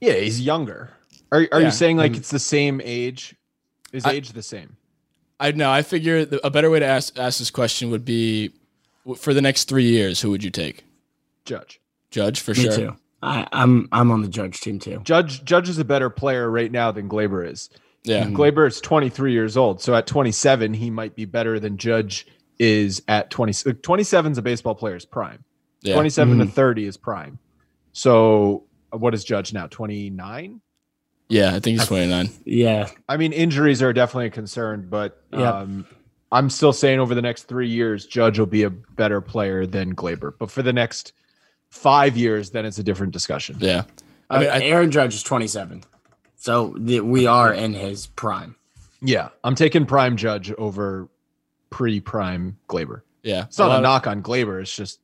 yeah, 0.00 0.14
he's 0.14 0.40
younger. 0.40 0.90
Are 1.30 1.46
are 1.52 1.60
Yeah. 1.60 1.66
you 1.66 1.70
saying 1.70 1.96
like 1.98 2.16
it's 2.16 2.30
the 2.30 2.38
same 2.38 2.80
age? 2.82 3.34
Is 3.92 4.04
I- 4.06 4.12
age 4.12 4.32
the 4.32 4.42
same? 4.42 4.76
I 5.40 5.52
know. 5.52 5.70
I 5.70 5.82
figure 5.82 6.26
a 6.42 6.50
better 6.50 6.70
way 6.70 6.80
to 6.80 6.86
ask 6.86 7.18
ask 7.18 7.38
this 7.38 7.50
question 7.50 7.90
would 7.90 8.04
be, 8.04 8.50
for 9.16 9.32
the 9.32 9.42
next 9.42 9.68
three 9.68 9.84
years, 9.84 10.20
who 10.20 10.30
would 10.30 10.42
you 10.42 10.50
take? 10.50 10.84
Judge. 11.44 11.80
Judge 12.10 12.40
for 12.40 12.52
Me 12.52 12.62
sure. 12.62 12.72
too. 12.72 12.96
I, 13.22 13.46
I'm 13.52 13.88
I'm 13.92 14.10
on 14.10 14.22
the 14.22 14.28
Judge 14.28 14.60
team 14.60 14.78
too. 14.78 15.00
Judge 15.02 15.44
Judge 15.44 15.68
is 15.68 15.78
a 15.78 15.84
better 15.84 16.10
player 16.10 16.50
right 16.50 16.70
now 16.70 16.92
than 16.92 17.08
Gleyber 17.08 17.48
is. 17.48 17.70
Yeah, 18.04 18.24
mm. 18.24 18.34
Gleyber 18.34 18.66
is 18.66 18.80
23 18.80 19.32
years 19.32 19.56
old, 19.56 19.82
so 19.82 19.94
at 19.94 20.06
27 20.06 20.72
he 20.74 20.88
might 20.90 21.14
be 21.16 21.24
better 21.24 21.58
than 21.58 21.76
Judge 21.76 22.26
is 22.58 23.02
at 23.08 23.30
20. 23.30 23.70
Uh, 23.70 23.74
27 23.82 24.32
is 24.32 24.38
a 24.38 24.42
baseball 24.42 24.74
player's 24.74 25.04
prime. 25.04 25.44
yeah. 25.82 25.94
27 25.94 26.38
to 26.38 26.44
mm. 26.44 26.52
30 26.52 26.86
is 26.86 26.96
prime. 26.96 27.38
So 27.92 28.64
uh, 28.92 28.98
what 28.98 29.14
is 29.14 29.24
Judge 29.24 29.52
now? 29.52 29.66
29. 29.66 30.60
Yeah. 31.28 31.54
I 31.54 31.60
think 31.60 31.78
he's 31.78 31.86
29. 31.86 32.30
Yeah, 32.44 32.88
I 33.08 33.16
mean, 33.16 33.32
injuries 33.32 33.82
are 33.82 33.92
definitely 33.92 34.26
a 34.26 34.30
concern, 34.30 34.86
but 34.88 35.22
Yep. 35.32 35.54
um, 35.54 35.86
I'm 36.32 36.50
still 36.50 36.72
saying 36.72 36.98
over 37.00 37.14
the 37.14 37.22
next 37.22 37.44
three 37.44 37.68
years, 37.68 38.06
Judge 38.06 38.38
will 38.38 38.46
be 38.46 38.62
a 38.64 38.70
better 38.70 39.20
player 39.20 39.66
than 39.66 39.94
Gleyber. 39.94 40.32
But 40.38 40.50
for 40.50 40.62
the 40.62 40.72
next 40.72 41.12
five 41.70 42.16
years, 42.16 42.50
then 42.50 42.64
it's 42.66 42.78
a 42.78 42.82
different 42.82 43.12
discussion. 43.12 43.56
Yeah. 43.60 43.84
I 44.30 44.36
I 44.36 44.38
mean, 44.40 44.48
mean, 44.52 44.62
I- 44.62 44.64
Aaron 44.66 44.90
Judge 44.90 45.14
is 45.14 45.22
27, 45.22 45.84
so 46.36 46.74
the, 46.78 47.00
we 47.00 47.26
are 47.26 47.52
in 47.52 47.72
his 47.74 48.06
prime. 48.06 48.56
Yeah, 49.00 49.28
I'm 49.44 49.54
taking 49.54 49.86
prime 49.86 50.16
Judge 50.16 50.52
over 50.58 51.08
pre-prime 51.70 52.56
Gleyber. 52.68 53.02
Yeah. 53.22 53.44
It's 53.44 53.58
not 53.58 53.68
lot 53.68 53.74
a 53.74 53.76
of- 53.78 53.82
knock 53.82 54.06
on 54.06 54.22
Gleyber. 54.22 54.60
It's 54.60 54.74
just 54.74 55.00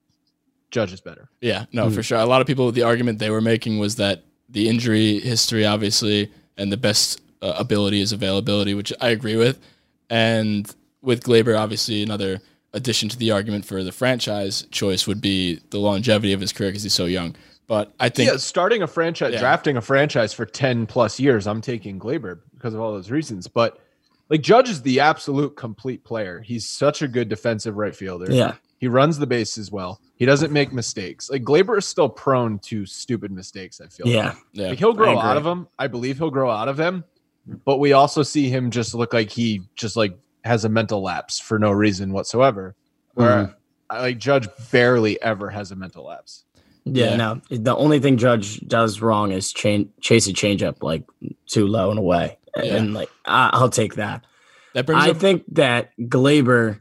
Judge 0.70 0.92
is 0.92 1.00
better. 1.00 1.28
Yeah, 1.40 1.66
no, 1.72 1.88
for 1.90 2.02
sure. 2.02 2.18
A 2.18 2.26
lot 2.26 2.40
of 2.40 2.46
people, 2.46 2.72
the 2.72 2.82
argument 2.82 3.18
they 3.18 3.30
were 3.30 3.40
making 3.40 3.78
was 3.78 3.96
that 3.96 4.24
the 4.48 4.68
injury 4.68 5.20
history, 5.20 5.64
obviously, 5.64 6.30
and 6.56 6.70
the 6.70 6.76
best 6.76 7.20
uh, 7.42 7.54
ability 7.58 8.00
is 8.00 8.12
availability, 8.12 8.74
which 8.74 8.92
I 9.00 9.08
agree 9.08 9.36
with. 9.36 9.58
And 10.10 10.72
with 11.02 11.22
Gleyber, 11.24 11.58
obviously, 11.58 12.02
another 12.02 12.40
addition 12.72 13.08
to 13.08 13.16
the 13.18 13.30
argument 13.30 13.64
for 13.64 13.82
the 13.84 13.92
franchise 13.92 14.66
choice 14.70 15.06
would 15.06 15.20
be 15.20 15.60
the 15.70 15.78
longevity 15.78 16.32
of 16.32 16.40
his 16.40 16.52
career 16.52 16.70
because 16.70 16.82
he's 16.82 16.94
so 16.94 17.04
young. 17.06 17.34
But 17.66 17.94
I 17.98 18.08
think, 18.10 18.30
yeah, 18.30 18.36
starting 18.36 18.82
a 18.82 18.86
franchise, 18.86 19.32
Yeah. 19.34 19.40
drafting 19.40 19.76
a 19.76 19.80
franchise 19.80 20.32
for 20.34 20.44
10 20.44 20.86
plus 20.86 21.18
years, 21.18 21.46
I'm 21.46 21.60
taking 21.60 21.98
Gleyber 21.98 22.40
because 22.54 22.74
of 22.74 22.80
all 22.80 22.92
those 22.92 23.10
reasons. 23.10 23.46
But 23.48 23.78
like 24.28 24.42
Judge 24.42 24.68
is 24.68 24.82
the 24.82 25.00
absolute 25.00 25.56
complete 25.56 26.04
player. 26.04 26.40
He's 26.40 26.66
such 26.66 27.00
a 27.00 27.08
good 27.08 27.28
defensive 27.28 27.76
right 27.76 27.94
fielder. 27.96 28.30
Yeah, 28.30 28.54
He 28.84 28.88
runs 28.88 29.16
the 29.18 29.26
bases 29.26 29.72
well. 29.72 29.98
He 30.16 30.26
doesn't 30.26 30.52
make 30.52 30.74
mistakes. 30.74 31.30
Like 31.30 31.42
Gleyber 31.42 31.78
is 31.78 31.86
still 31.86 32.10
prone 32.10 32.58
to 32.58 32.84
stupid 32.84 33.32
mistakes, 33.32 33.80
I 33.80 33.86
feel. 33.86 34.06
yeah, 34.06 34.34
yeah, 34.52 34.68
Like 34.68 34.78
he'll 34.78 34.92
grow 34.92 35.18
out 35.18 35.38
of 35.38 35.44
them. 35.44 35.68
I 35.78 35.86
believe 35.86 36.18
he'll 36.18 36.28
grow 36.30 36.50
out 36.50 36.68
of 36.68 36.76
them. 36.76 37.02
But 37.64 37.78
we 37.78 37.94
also 37.94 38.22
see 38.22 38.50
him 38.50 38.70
just 38.70 38.94
look 38.94 39.14
like 39.14 39.30
he 39.30 39.62
just 39.74 39.96
like 39.96 40.18
has 40.44 40.66
a 40.66 40.68
mental 40.68 41.02
lapse 41.02 41.40
for 41.40 41.58
no 41.58 41.70
reason 41.70 42.12
whatsoever. 42.12 42.74
Where 43.14 43.44
mm-hmm. 43.44 43.52
I 43.88 44.00
like 44.02 44.18
Judge 44.18 44.48
barely 44.70 45.18
ever 45.22 45.48
has 45.48 45.70
a 45.70 45.76
mental 45.76 46.04
lapse. 46.04 46.44
yeah. 46.84 47.12
Yeah. 47.12 47.16
No, 47.16 47.40
the 47.48 47.74
only 47.74 48.00
thing 48.00 48.18
Judge 48.18 48.60
does 48.68 49.00
wrong 49.00 49.32
is 49.32 49.50
chain, 49.50 49.88
chase 50.02 50.26
a 50.26 50.34
changeup 50.34 50.82
like 50.82 51.04
too 51.46 51.66
low 51.66 51.88
and 51.88 51.98
away, 51.98 52.36
Yeah. 52.62 52.76
and 52.76 52.92
like 52.92 53.08
I, 53.24 53.48
I'll 53.54 53.70
take 53.70 53.94
that. 53.94 54.26
that 54.74 54.84
brings 54.84 55.02
I 55.04 55.10
up. 55.12 55.16
think 55.16 55.44
that 55.52 55.92
Gleyber, 55.98 56.80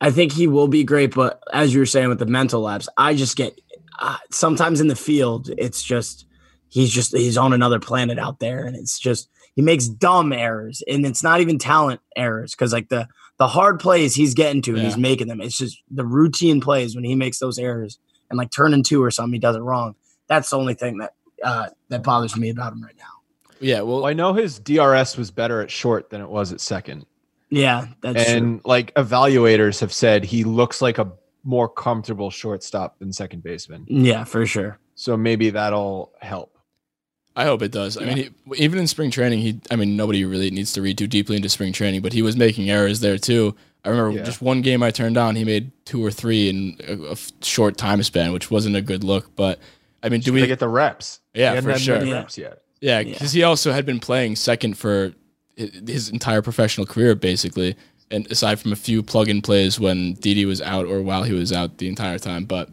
I 0.00 0.10
think 0.10 0.32
he 0.32 0.46
will 0.46 0.68
be 0.68 0.84
great, 0.84 1.14
but 1.14 1.42
as 1.52 1.74
you 1.74 1.80
were 1.80 1.86
saying 1.86 2.08
with 2.08 2.20
the 2.20 2.26
mental 2.26 2.60
lapse, 2.60 2.88
I 2.96 3.14
just 3.14 3.36
get 3.36 3.60
uh, 3.98 4.16
sometimes 4.30 4.80
in 4.80 4.86
the 4.86 4.96
field, 4.96 5.50
it's 5.58 5.82
just 5.82 6.26
he's 6.68 6.90
just 6.90 7.16
he's 7.16 7.36
on 7.36 7.52
another 7.52 7.80
planet 7.80 8.18
out 8.18 8.38
there, 8.38 8.64
and 8.64 8.76
it's 8.76 8.98
just 8.98 9.28
he 9.56 9.62
makes 9.62 9.88
dumb 9.88 10.32
errors, 10.32 10.82
and 10.86 11.04
it's 11.04 11.22
not 11.22 11.40
even 11.40 11.58
talent 11.58 12.00
errors 12.16 12.52
because 12.52 12.72
like 12.72 12.88
the 12.88 13.08
the 13.38 13.48
hard 13.48 13.80
plays 13.80 14.14
he's 14.14 14.34
getting 14.34 14.62
to 14.62 14.74
and 14.74 14.82
he's 14.82 14.96
making 14.96 15.28
them. 15.28 15.40
It's 15.40 15.56
just 15.56 15.80
the 15.90 16.04
routine 16.04 16.60
plays 16.60 16.94
when 16.94 17.04
he 17.04 17.14
makes 17.14 17.38
those 17.38 17.58
errors 17.58 17.98
and 18.30 18.36
like 18.36 18.50
turning 18.50 18.82
two 18.82 19.02
or 19.02 19.10
something, 19.10 19.32
he 19.32 19.38
does 19.38 19.56
it 19.56 19.60
wrong. 19.60 19.94
That's 20.26 20.50
the 20.50 20.58
only 20.58 20.74
thing 20.74 20.98
that 20.98 21.14
uh, 21.42 21.68
that 21.88 22.02
bothers 22.02 22.36
me 22.36 22.50
about 22.50 22.72
him 22.72 22.82
right 22.82 22.96
now. 22.98 23.04
yeah, 23.60 23.80
well, 23.80 23.96
Well, 24.02 24.06
I 24.06 24.12
know 24.12 24.32
his 24.32 24.58
DRS 24.58 25.16
was 25.16 25.30
better 25.30 25.62
at 25.62 25.70
short 25.70 26.10
than 26.10 26.20
it 26.20 26.28
was 26.28 26.52
at 26.52 26.60
second. 26.60 27.06
Yeah, 27.50 27.86
that's 28.00 28.24
true. 28.26 28.34
and 28.36 28.60
like 28.64 28.92
evaluators 28.94 29.80
have 29.80 29.92
said 29.92 30.24
he 30.24 30.44
looks 30.44 30.82
like 30.82 30.98
a 30.98 31.10
more 31.44 31.68
comfortable 31.68 32.30
shortstop 32.30 32.98
than 32.98 33.12
second 33.12 33.42
baseman. 33.42 33.86
Yeah, 33.88 34.24
for 34.24 34.44
sure. 34.46 34.78
So 34.94 35.16
maybe 35.16 35.50
that'll 35.50 36.12
help. 36.20 36.54
I 37.36 37.44
hope 37.44 37.62
it 37.62 37.70
does. 37.70 37.96
I 37.96 38.04
mean, 38.04 38.16
he, 38.16 38.30
even 38.56 38.80
in 38.80 38.86
spring 38.88 39.10
training, 39.12 39.38
he. 39.38 39.60
I 39.70 39.76
mean, 39.76 39.96
nobody 39.96 40.24
really 40.24 40.50
needs 40.50 40.72
to 40.72 40.82
read 40.82 40.98
too 40.98 41.06
deeply 41.06 41.36
into 41.36 41.48
spring 41.48 41.72
training, 41.72 42.02
but 42.02 42.12
he 42.12 42.20
was 42.20 42.36
making 42.36 42.68
errors 42.68 42.98
there 43.00 43.16
too. 43.16 43.54
I 43.84 43.90
remember 43.90 44.18
Yeah. 44.18 44.24
just 44.24 44.42
one 44.42 44.60
game 44.60 44.82
I 44.82 44.90
turned 44.90 45.16
on, 45.16 45.36
he 45.36 45.44
made 45.44 45.70
two 45.84 46.04
or 46.04 46.10
three 46.10 46.48
in 46.50 46.76
a 47.08 47.16
short 47.44 47.76
time 47.78 48.02
span, 48.02 48.32
which 48.32 48.50
wasn't 48.50 48.74
a 48.74 48.82
good 48.82 49.04
look. 49.04 49.36
But 49.36 49.60
I 50.02 50.08
mean, 50.08 50.20
do 50.20 50.32
we 50.32 50.40
we? 50.42 50.46
get 50.48 50.58
the 50.58 50.68
reps? 50.68 51.20
Yeah, 51.32 51.50
He 51.50 51.54
hadn't 51.56 51.64
for 51.64 51.70
had 51.70 51.80
sure. 51.80 52.04
Yeah. 52.04 52.14
Reps 52.14 52.36
yet. 52.38 52.62
yeah, 52.80 52.98
Yeah. 53.00 53.12
because 53.12 53.32
he 53.32 53.44
also 53.44 53.70
had 53.72 53.86
been 53.86 54.00
playing 54.00 54.34
second 54.34 54.76
for 54.76 55.08
hi- 55.08 55.14
his 55.58 56.08
entire 56.08 56.42
professional 56.42 56.86
career, 56.86 57.14
basically, 57.14 57.76
and 58.10 58.30
aside 58.30 58.60
from 58.60 58.72
a 58.72 58.76
few 58.76 59.02
plug-in 59.02 59.42
plays 59.42 59.78
when 59.78 60.14
Didi 60.14 60.44
was 60.44 60.62
out 60.62 60.86
or 60.86 61.02
while 61.02 61.24
he 61.24 61.32
was 61.32 61.52
out 61.52 61.78
the 61.78 61.88
entire 61.88 62.18
time. 62.18 62.44
But 62.44 62.70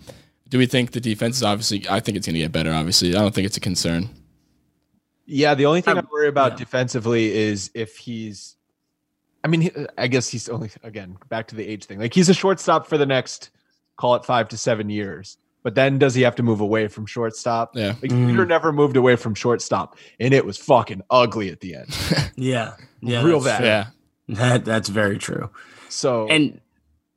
do 0.49 0.57
we 0.57 0.65
think 0.65 0.91
the 0.91 1.01
defense 1.01 1.37
is 1.37 1.43
obviously? 1.43 1.85
I 1.89 1.99
think 1.99 2.17
it's 2.17 2.27
going 2.27 2.35
to 2.35 2.39
get 2.39 2.51
better. 2.51 2.71
Obviously, 2.71 3.15
I 3.15 3.19
don't 3.19 3.33
think 3.33 3.47
it's 3.47 3.57
a 3.57 3.61
concern. 3.61 4.09
Yeah, 5.25 5.55
the 5.55 5.65
only 5.65 5.81
thing 5.81 5.95
I 5.97 5.99
Um, 5.99 6.07
worry 6.11 6.27
about 6.27 6.53
yeah. 6.53 6.57
defensively 6.59 7.35
is 7.35 7.71
if 7.73 7.97
he's. 7.97 8.55
I 9.43 9.47
mean, 9.47 9.87
I 9.97 10.07
guess 10.07 10.27
he's 10.27 10.49
only 10.49 10.71
again 10.83 11.17
back 11.29 11.47
to 11.47 11.55
the 11.55 11.67
age 11.67 11.85
thing. 11.85 11.99
Like 11.99 12.13
he's 12.13 12.29
a 12.29 12.33
shortstop 12.33 12.87
for 12.87 12.97
the 12.97 13.05
next, 13.05 13.51
call 13.97 14.15
it 14.15 14.25
five 14.25 14.49
to 14.49 14.57
seven 14.57 14.89
years. 14.89 15.37
But 15.65 15.73
then 15.73 15.97
does 15.97 16.13
he 16.13 16.21
have 16.21 16.35
to 16.35 16.43
move 16.43 16.59
away 16.61 16.87
from 16.87 17.07
shortstop? 17.07 17.75
Yeah. 17.75 17.95
Like 17.99 18.11
Mm. 18.11 18.29
Jeter 18.29 18.45
never 18.45 18.71
moved 18.71 18.95
away 18.97 19.15
from 19.15 19.33
shortstop, 19.33 19.97
and 20.19 20.31
it 20.31 20.45
was 20.45 20.59
fucking 20.59 21.01
ugly 21.09 21.49
at 21.49 21.59
the 21.59 21.73
end. 21.75 21.87
Yeah, 22.37 22.75
yeah, 23.01 23.23
Real 23.23 23.43
bad. 23.43 23.57
true. 23.57 23.65
Yeah. 23.65 23.87
That 24.29 24.63
that's 24.63 24.89
very 24.89 25.17
true. 25.17 25.49
So 25.89 26.27
And 26.27 26.61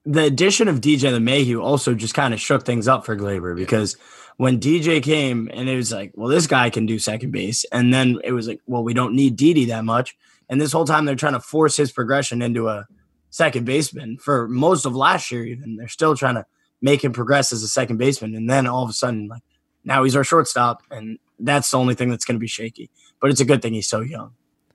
the 0.07 0.25
addition 0.25 0.67
of 0.69 0.81
DJ 0.81 1.12
LeMahieu 1.12 1.62
also 1.62 1.93
just 1.95 2.14
kind 2.14 2.33
of 2.33 2.40
shook 2.40 2.64
things 2.64 2.88
up 2.88 3.05
for 3.05 3.17
Gleyber 3.17 3.55
because 3.55 3.97
when 4.38 4.59
DJ 4.61 5.02
came 5.02 5.50
and 5.52 5.69
it 5.69 5.76
was 5.76 5.93
like, 5.93 6.12
well, 6.14 6.28
this 6.28 6.47
guy 6.47 6.71
can 6.71 6.87
do 6.87 6.99
second 6.99 7.33
base, 7.33 7.67
and 7.71 7.93
then 7.93 8.19
it 8.25 8.33
was 8.33 8.49
like, 8.49 8.61
well, 8.67 8.83
we 8.83 8.95
don't 8.95 9.14
need 9.14 9.37
Didi 9.37 9.67
that 9.67 9.85
much, 9.85 10.17
and 10.49 10.59
this 10.59 10.73
whole 10.73 10.87
time 10.87 11.05
they're 11.05 11.17
trying 11.17 11.35
to 11.35 11.40
force 11.40 11.76
his 11.76 11.93
progression 11.93 12.40
into 12.40 12.67
a 12.69 12.87
second 13.28 13.67
baseman 13.67 14.17
for 14.17 14.49
most 14.49 14.87
of 14.87 14.97
last 14.97 15.31
year. 15.31 15.45
Even 15.45 15.76
they're 15.76 15.88
still 15.88 16.17
trying 16.17 16.37
to 16.37 16.47
make 16.80 17.02
him 17.02 17.12
progress 17.12 17.52
as 17.52 17.62
a 17.62 17.68
second 17.68 17.97
baseman, 17.97 18.35
and 18.35 18.49
then 18.49 18.66
all 18.66 18.82
of 18.82 18.90
a 18.90 18.92
sudden, 18.92 19.28
like 19.28 19.42
now 19.85 20.04
he's 20.04 20.16
our 20.16 20.25
shortstop, 20.25 20.82
and 20.90 21.18
that's 21.38 21.70
the 21.70 21.78
only 21.78 21.94
thing 21.94 22.11
that's 22.11 22.25
going 22.25 22.37
to 22.37 22.40
be 22.40 22.49
shaky. 22.49 22.90
But 23.20 23.30
it's 23.30 23.40
a 23.40 23.44
good 23.44 23.62
thing 23.62 23.75
he's 23.75 23.88
so 23.88 24.00
young. 24.00 24.32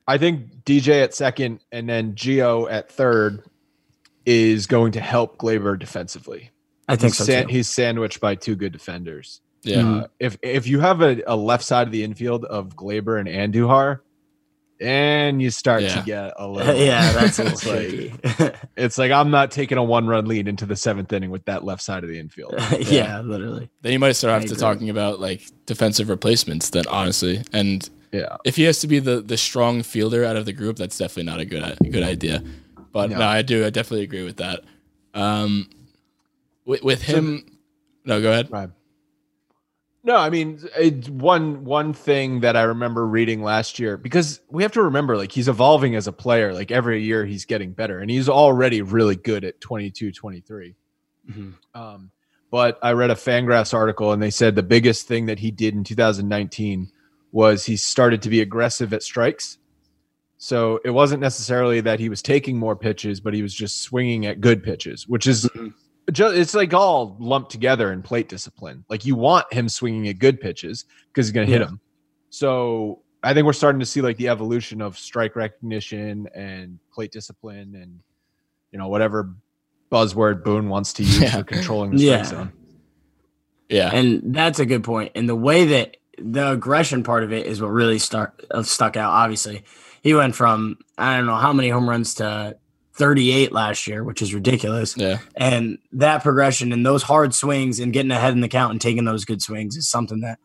I 0.07 0.17
think 0.17 0.63
DJ 0.65 1.01
at 1.03 1.13
second 1.13 1.63
and 1.71 1.87
then 1.87 2.15
Geo 2.15 2.67
at 2.67 2.91
third 2.91 3.43
is 4.25 4.67
going 4.67 4.91
to 4.93 4.99
help 4.99 5.37
Gleyber 5.37 5.79
defensively. 5.79 6.51
I 6.87 6.95
think 6.95 7.13
he's, 7.13 7.17
so 7.17 7.23
san- 7.23 7.47
too. 7.47 7.53
he's 7.53 7.69
sandwiched 7.69 8.19
by 8.19 8.35
two 8.35 8.55
good 8.55 8.73
defenders. 8.73 9.41
Yeah. 9.61 9.87
Uh, 9.87 10.07
if 10.19 10.37
if 10.41 10.67
you 10.67 10.81
have 10.81 11.01
a, 11.01 11.23
a 11.25 11.35
left 11.35 11.63
side 11.63 11.87
of 11.87 11.93
the 11.93 12.03
infield 12.03 12.43
of 12.45 12.75
Gleyber 12.75 13.17
and 13.17 13.29
Andujar, 13.29 13.99
and 14.83 15.41
you 15.41 15.49
start 15.49 15.81
Yeah. 15.83 15.95
to 15.95 16.01
get 16.05 16.33
a 16.37 16.47
little 16.47 16.75
yeah, 16.75 17.11
that's 17.13 17.39
it's 17.39 17.65
like, 17.65 18.55
it's 18.77 18.97
like 18.97 19.11
I'm 19.11 19.31
not 19.31 19.49
taking 19.51 19.77
a 19.77 19.83
one 19.83 20.05
run 20.07 20.25
lead 20.27 20.47
into 20.47 20.65
the 20.65 20.75
seventh 20.75 21.11
inning 21.13 21.29
with 21.31 21.45
that 21.45 21.63
left 21.63 21.81
side 21.81 22.03
of 22.03 22.09
the 22.09 22.19
infield. 22.19 22.53
yeah, 22.79 23.21
literally. 23.21 23.69
Then 23.81 23.93
you 23.93 23.99
might 23.99 24.11
start 24.13 24.33
I 24.33 24.35
after 24.37 24.47
agree. 24.53 24.57
talking 24.59 24.89
about 24.89 25.19
like 25.19 25.41
defensive 25.65 26.09
replacements. 26.09 26.69
Then 26.69 26.85
honestly, 26.87 27.41
and 27.53 27.89
Yeah. 28.11 28.37
if 28.45 28.55
he 28.57 28.63
has 28.63 28.79
to 28.79 28.87
be 28.87 28.99
the 28.99 29.21
the 29.21 29.37
strong 29.37 29.81
fielder 29.83 30.23
out 30.25 30.35
of 30.35 30.45
the 30.45 30.53
group, 30.53 30.77
that's 30.77 30.97
definitely 30.97 31.31
not 31.31 31.39
a 31.39 31.45
good 31.45 31.63
i- 31.63 31.75
good 31.89 32.03
idea. 32.03 32.43
But 32.91 33.09
no, 33.09 33.17
No. 33.19 33.25
I 33.27 33.41
do. 33.41 33.65
I 33.65 33.69
definitely 33.71 34.03
agree 34.03 34.23
with 34.23 34.37
that. 34.37 34.61
Um, 35.15 35.69
with, 36.65 36.83
with 36.83 37.01
him, 37.01 37.45
no, 38.05 38.21
go 38.21 38.31
ahead. 38.31 38.51
Right. 38.51 38.69
No, 40.05 40.17
I 40.17 40.29
mean 40.29 40.59
it's 40.77 41.07
one 41.09 41.63
one 41.63 41.93
thing 41.93 42.41
that 42.41 42.57
I 42.57 42.63
remember 42.63 43.07
reading 43.07 43.41
last 43.41 43.79
year 43.79 43.95
because 43.95 44.41
we 44.49 44.61
have 44.63 44.73
to 44.73 44.81
remember 44.83 45.15
like 45.15 45.31
he's 45.31 45.47
evolving 45.47 45.95
as 45.95 46.07
a 46.07 46.11
player. 46.11 46.53
Like 46.53 46.71
every 46.71 47.01
year 47.01 47.25
he's 47.25 47.45
getting 47.45 47.71
better 47.71 47.99
and 47.99 48.11
he's 48.11 48.27
already 48.27 48.81
really 48.81 49.15
good 49.15 49.45
at 49.45 49.61
22, 49.61 50.11
23. 50.11 50.75
Mhm. 51.31 51.53
Um, 51.73 52.11
but 52.51 52.79
I 52.83 52.91
read 52.91 53.11
a 53.11 53.15
Fangraphs 53.15 53.73
article 53.73 54.11
and 54.11 54.21
they 54.21 54.29
said 54.29 54.55
the 54.55 54.63
biggest 54.63 55.07
thing 55.07 55.25
that 55.27 55.39
he 55.39 55.51
did 55.51 55.73
in 55.73 55.85
2019 55.85 56.91
was 57.31 57.65
he 57.65 57.77
started 57.77 58.21
to 58.23 58.29
be 58.29 58.41
aggressive 58.41 58.93
at 58.93 59.03
strikes. 59.03 59.57
So 60.37 60.81
it 60.83 60.89
wasn't 60.89 61.21
necessarily 61.21 61.79
that 61.79 62.01
he 62.01 62.09
was 62.09 62.21
taking 62.21 62.57
more 62.57 62.75
pitches, 62.75 63.21
but 63.21 63.33
he 63.33 63.41
was 63.41 63.53
just 63.53 63.81
swinging 63.81 64.25
at 64.25 64.41
good 64.41 64.63
pitches, 64.63 65.07
which 65.07 65.27
is 65.27 65.45
Mhm. 65.55 65.73
Ju- 66.11 66.27
it's 66.27 66.53
like 66.53 66.73
all 66.73 67.15
lumped 67.19 67.51
together 67.51 67.91
in 67.93 68.01
plate 68.01 68.29
discipline. 68.29 68.83
Like 68.89 69.05
you 69.05 69.15
want 69.15 69.51
him 69.53 69.69
swinging 69.69 70.07
at 70.07 70.19
good 70.19 70.39
pitches 70.41 70.85
because 71.07 71.27
he's 71.27 71.31
going 71.33 71.47
to 71.47 71.51
hit 71.51 71.61
Yeah. 71.61 71.67
them. 71.67 71.79
So 72.29 73.01
I 73.23 73.33
think 73.33 73.45
we're 73.45 73.53
starting 73.53 73.79
to 73.79 73.85
see 73.85 74.01
like 74.01 74.17
the 74.17 74.27
evolution 74.29 74.81
of 74.81 74.97
strike 74.97 75.35
recognition 75.35 76.27
and 76.35 76.79
plate 76.93 77.11
discipline 77.11 77.75
and 77.75 77.99
you 78.71 78.79
know 78.79 78.87
whatever 78.87 79.33
buzzword 79.91 80.43
Boone 80.43 80.67
wants 80.69 80.93
to 80.93 81.03
use 81.03 81.21
Yeah. 81.21 81.37
for 81.37 81.43
controlling 81.43 81.91
the 81.91 81.99
strike 81.99 82.17
Yeah. 82.19 82.23
zone. 82.25 82.51
Yeah, 83.69 83.89
And 83.93 84.35
that's 84.35 84.59
a 84.59 84.65
good 84.65 84.83
point. 84.83 85.11
And 85.15 85.27
the 85.27 85.35
way 85.35 85.65
that 85.65 85.97
the 86.19 86.51
aggression 86.51 87.01
part 87.03 87.23
of 87.23 87.31
it 87.33 87.47
is 87.47 87.61
what 87.61 87.69
really 87.69 87.97
stuck 87.97 88.39
uh, 88.51 88.61
stuck 88.61 88.97
out. 88.97 89.11
Obviously, 89.11 89.63
he 90.03 90.13
went 90.13 90.35
from 90.35 90.77
I 90.97 91.17
don't 91.17 91.25
know 91.25 91.35
how 91.35 91.53
many 91.53 91.69
home 91.69 91.89
runs 91.89 92.15
to 92.15 92.57
38 92.95 93.51
last 93.51 93.87
year, 93.87 94.03
which 94.03 94.21
is 94.21 94.33
ridiculous. 94.33 94.95
yeah, 94.97 95.19
And 95.35 95.77
that 95.93 96.21
progression 96.23 96.71
and 96.71 96.85
those 96.85 97.03
hard 97.03 97.33
swings 97.33 97.79
and 97.79 97.91
getting 97.91 98.11
ahead 98.11 98.33
in 98.33 98.41
the 98.41 98.47
count 98.47 98.71
and 98.71 98.79
taking 98.81 99.05
those 99.05 99.25
good 99.25 99.41
swings 99.41 99.75
is 99.75 99.89
something 99.89 100.21
that 100.21 100.37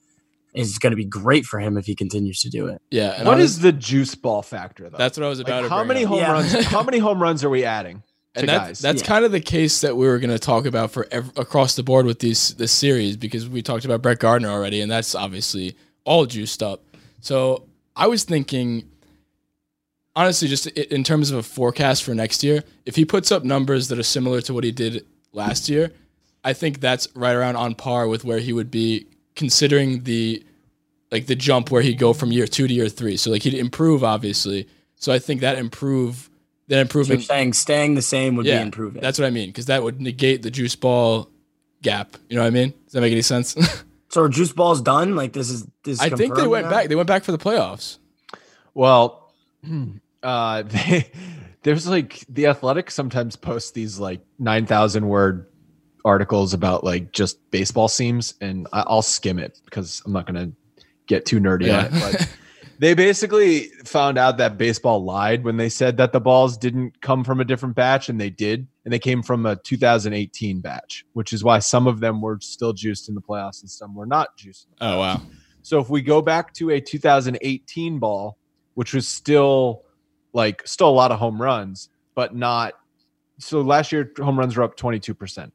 is 0.54 0.78
going 0.78 0.92
to 0.92 0.96
be 0.96 1.04
great 1.04 1.44
for 1.44 1.60
him 1.60 1.76
if 1.76 1.84
he 1.86 1.94
continues 1.94 2.40
to 2.40 2.48
do 2.48 2.66
it. 2.66 2.80
yeah. 2.90 3.10
And 3.16 3.26
What 3.26 3.34
honest- 3.34 3.56
is 3.56 3.60
the 3.60 3.72
juice 3.72 4.14
ball 4.14 4.42
factor 4.42 4.88
though? 4.88 4.96
that's 4.96 5.18
what 5.18 5.26
I 5.26 5.28
was 5.28 5.38
Like, 5.40 5.48
about 5.48 5.60
to 5.62 5.68
how 5.68 5.84
many 5.84 6.04
up. 6.04 6.08
home 6.08 6.18
Yeah. 6.20 6.32
runs? 6.32 6.52
How 6.64 6.82
many 6.82 6.98
home 6.98 7.22
runs 7.22 7.44
are 7.44 7.50
we 7.50 7.64
adding? 7.64 8.02
to 8.34 8.40
and 8.42 8.48
that, 8.50 8.66
guys? 8.68 8.78
that's 8.78 9.02
Yeah. 9.02 9.08
kind 9.08 9.24
of 9.24 9.32
the 9.32 9.40
case 9.40 9.80
that 9.82 9.96
we 9.96 10.06
were 10.06 10.18
going 10.18 10.30
to 10.30 10.38
talk 10.38 10.64
about 10.64 10.90
for 10.90 11.06
ev- 11.10 11.32
across 11.36 11.74
the 11.76 11.82
board 11.82 12.06
with 12.06 12.20
these 12.20 12.54
this 12.54 12.70
series 12.72 13.16
because 13.16 13.48
we 13.48 13.62
talked 13.62 13.84
about 13.84 14.00
Brett 14.00 14.20
Gardner 14.20 14.48
already, 14.48 14.80
and 14.80 14.90
that's 14.90 15.14
obviously 15.14 15.76
all 16.04 16.24
juiced 16.24 16.62
up. 16.62 16.82
So 17.20 17.64
I 17.96 18.06
was 18.06 18.24
thinking, 18.24 18.88
honestly, 20.18 20.48
just 20.48 20.66
in 20.66 21.04
terms 21.04 21.30
of 21.30 21.38
a 21.38 21.42
forecast 21.44 22.02
for 22.02 22.12
next 22.12 22.42
year, 22.42 22.64
if 22.84 22.96
he 22.96 23.04
puts 23.04 23.30
up 23.30 23.44
numbers 23.44 23.86
that 23.86 24.00
are 24.00 24.02
similar 24.02 24.40
to 24.40 24.52
what 24.52 24.64
he 24.64 24.72
did 24.72 25.06
last 25.32 25.68
year, 25.68 25.92
I 26.42 26.54
think 26.54 26.80
that's 26.80 27.06
right 27.14 27.34
around 27.34 27.54
on 27.54 27.76
par 27.76 28.08
with 28.08 28.24
where 28.24 28.40
he 28.40 28.52
would 28.52 28.70
be 28.70 29.06
considering 29.36 30.02
the 30.02 30.44
like 31.12 31.26
the 31.26 31.36
jump 31.36 31.70
where 31.70 31.82
he'd 31.82 31.98
go 31.98 32.12
from 32.12 32.32
year 32.32 32.48
two 32.48 32.66
to 32.66 32.74
year 32.74 32.88
three. 32.88 33.16
So 33.16 33.30
like 33.30 33.44
he'd 33.44 33.54
improve 33.54 34.02
obviously. 34.02 34.66
So 34.96 35.12
I 35.12 35.20
think 35.20 35.40
that 35.40 35.56
improve 35.56 36.28
that 36.66 36.74
So 36.74 36.76
you're 36.76 36.82
improvement 36.82 37.22
saying 37.22 37.52
staying 37.52 37.94
the 37.94 38.02
same 38.02 38.34
would 38.34 38.44
yeah, 38.44 38.58
be 38.58 38.62
improving. 38.62 39.00
That's 39.00 39.20
what 39.20 39.26
I 39.26 39.30
mean 39.30 39.50
because 39.50 39.66
that 39.66 39.84
would 39.84 40.00
negate 40.00 40.42
the 40.42 40.50
juice 40.50 40.74
ball 40.74 41.30
gap. 41.80 42.16
You 42.28 42.36
know 42.36 42.42
what 42.42 42.48
I 42.48 42.50
mean? 42.50 42.74
Does 42.84 42.94
that 42.94 43.02
make 43.02 43.12
any 43.12 43.22
sense? 43.22 43.56
so 44.08 44.22
are 44.22 44.28
juice 44.28 44.52
balls 44.52 44.82
done? 44.82 45.14
Like 45.14 45.32
this 45.32 45.48
is 45.48 45.64
this. 45.84 46.00
I 46.00 46.10
think 46.10 46.34
they 46.34 46.48
went 46.48 46.66
now? 46.66 46.70
back. 46.72 46.88
They 46.88 46.96
went 46.96 47.06
back 47.06 47.22
for 47.22 47.30
the 47.30 47.38
playoffs. 47.38 47.98
Well, 48.74 49.32
uh, 50.22 50.62
they, 50.66 51.10
there's 51.62 51.88
like 51.88 52.24
the 52.28 52.46
Athletic 52.46 52.90
sometimes 52.90 53.36
posts 53.36 53.72
these 53.72 53.98
like 53.98 54.20
nine 54.38 54.66
thousand 54.66 55.06
word 55.08 55.46
articles 56.04 56.54
about 56.54 56.84
like 56.84 57.12
just 57.12 57.50
baseball 57.50 57.88
seams, 57.88 58.34
and 58.40 58.66
I, 58.72 58.84
I'll 58.86 59.02
skim 59.02 59.38
it 59.38 59.60
because 59.64 60.02
I'm 60.06 60.12
not 60.12 60.26
gonna 60.26 60.52
get 61.06 61.26
too 61.26 61.40
nerdy 61.40 61.72
on 61.76 61.86
it. 61.86 61.92
Yeah. 61.92 62.12
But 62.12 62.36
they 62.78 62.94
basically 62.94 63.68
found 63.84 64.18
out 64.18 64.38
that 64.38 64.56
baseball 64.56 65.04
lied 65.04 65.44
when 65.44 65.56
they 65.56 65.68
said 65.68 65.96
that 65.96 66.12
the 66.12 66.20
balls 66.20 66.56
didn't 66.56 67.00
come 67.00 67.24
from 67.24 67.40
a 67.40 67.44
different 67.44 67.74
batch, 67.74 68.08
and 68.08 68.20
they 68.20 68.30
did, 68.30 68.66
and 68.84 68.92
they 68.92 68.98
came 68.98 69.22
from 69.22 69.46
a 69.46 69.56
2018 69.56 70.60
batch, 70.60 71.04
which 71.12 71.32
is 71.32 71.42
why 71.42 71.58
some 71.58 71.86
of 71.86 72.00
them 72.00 72.20
were 72.20 72.38
still 72.40 72.72
juiced 72.72 73.08
in 73.08 73.14
the 73.14 73.22
playoffs 73.22 73.60
and 73.60 73.70
some 73.70 73.94
were 73.94 74.06
not 74.06 74.36
juiced. 74.36 74.68
Oh 74.80 74.98
wow. 74.98 75.22
so 75.62 75.80
if 75.80 75.90
we 75.90 76.02
go 76.02 76.22
back 76.22 76.54
to 76.54 76.70
a 76.70 76.80
2018 76.80 77.98
ball, 77.98 78.38
which 78.74 78.94
was 78.94 79.08
still 79.08 79.82
like 80.38 80.66
still 80.66 80.88
a 80.88 80.90
lot 81.02 81.10
of 81.10 81.18
home 81.18 81.42
runs, 81.42 81.88
but 82.14 82.34
not 82.34 82.74
so 83.38 83.60
last 83.60 83.90
year 83.92 84.10
home 84.18 84.38
runs 84.38 84.56
were 84.56 84.62
up 84.62 84.76
22%. 84.76 85.50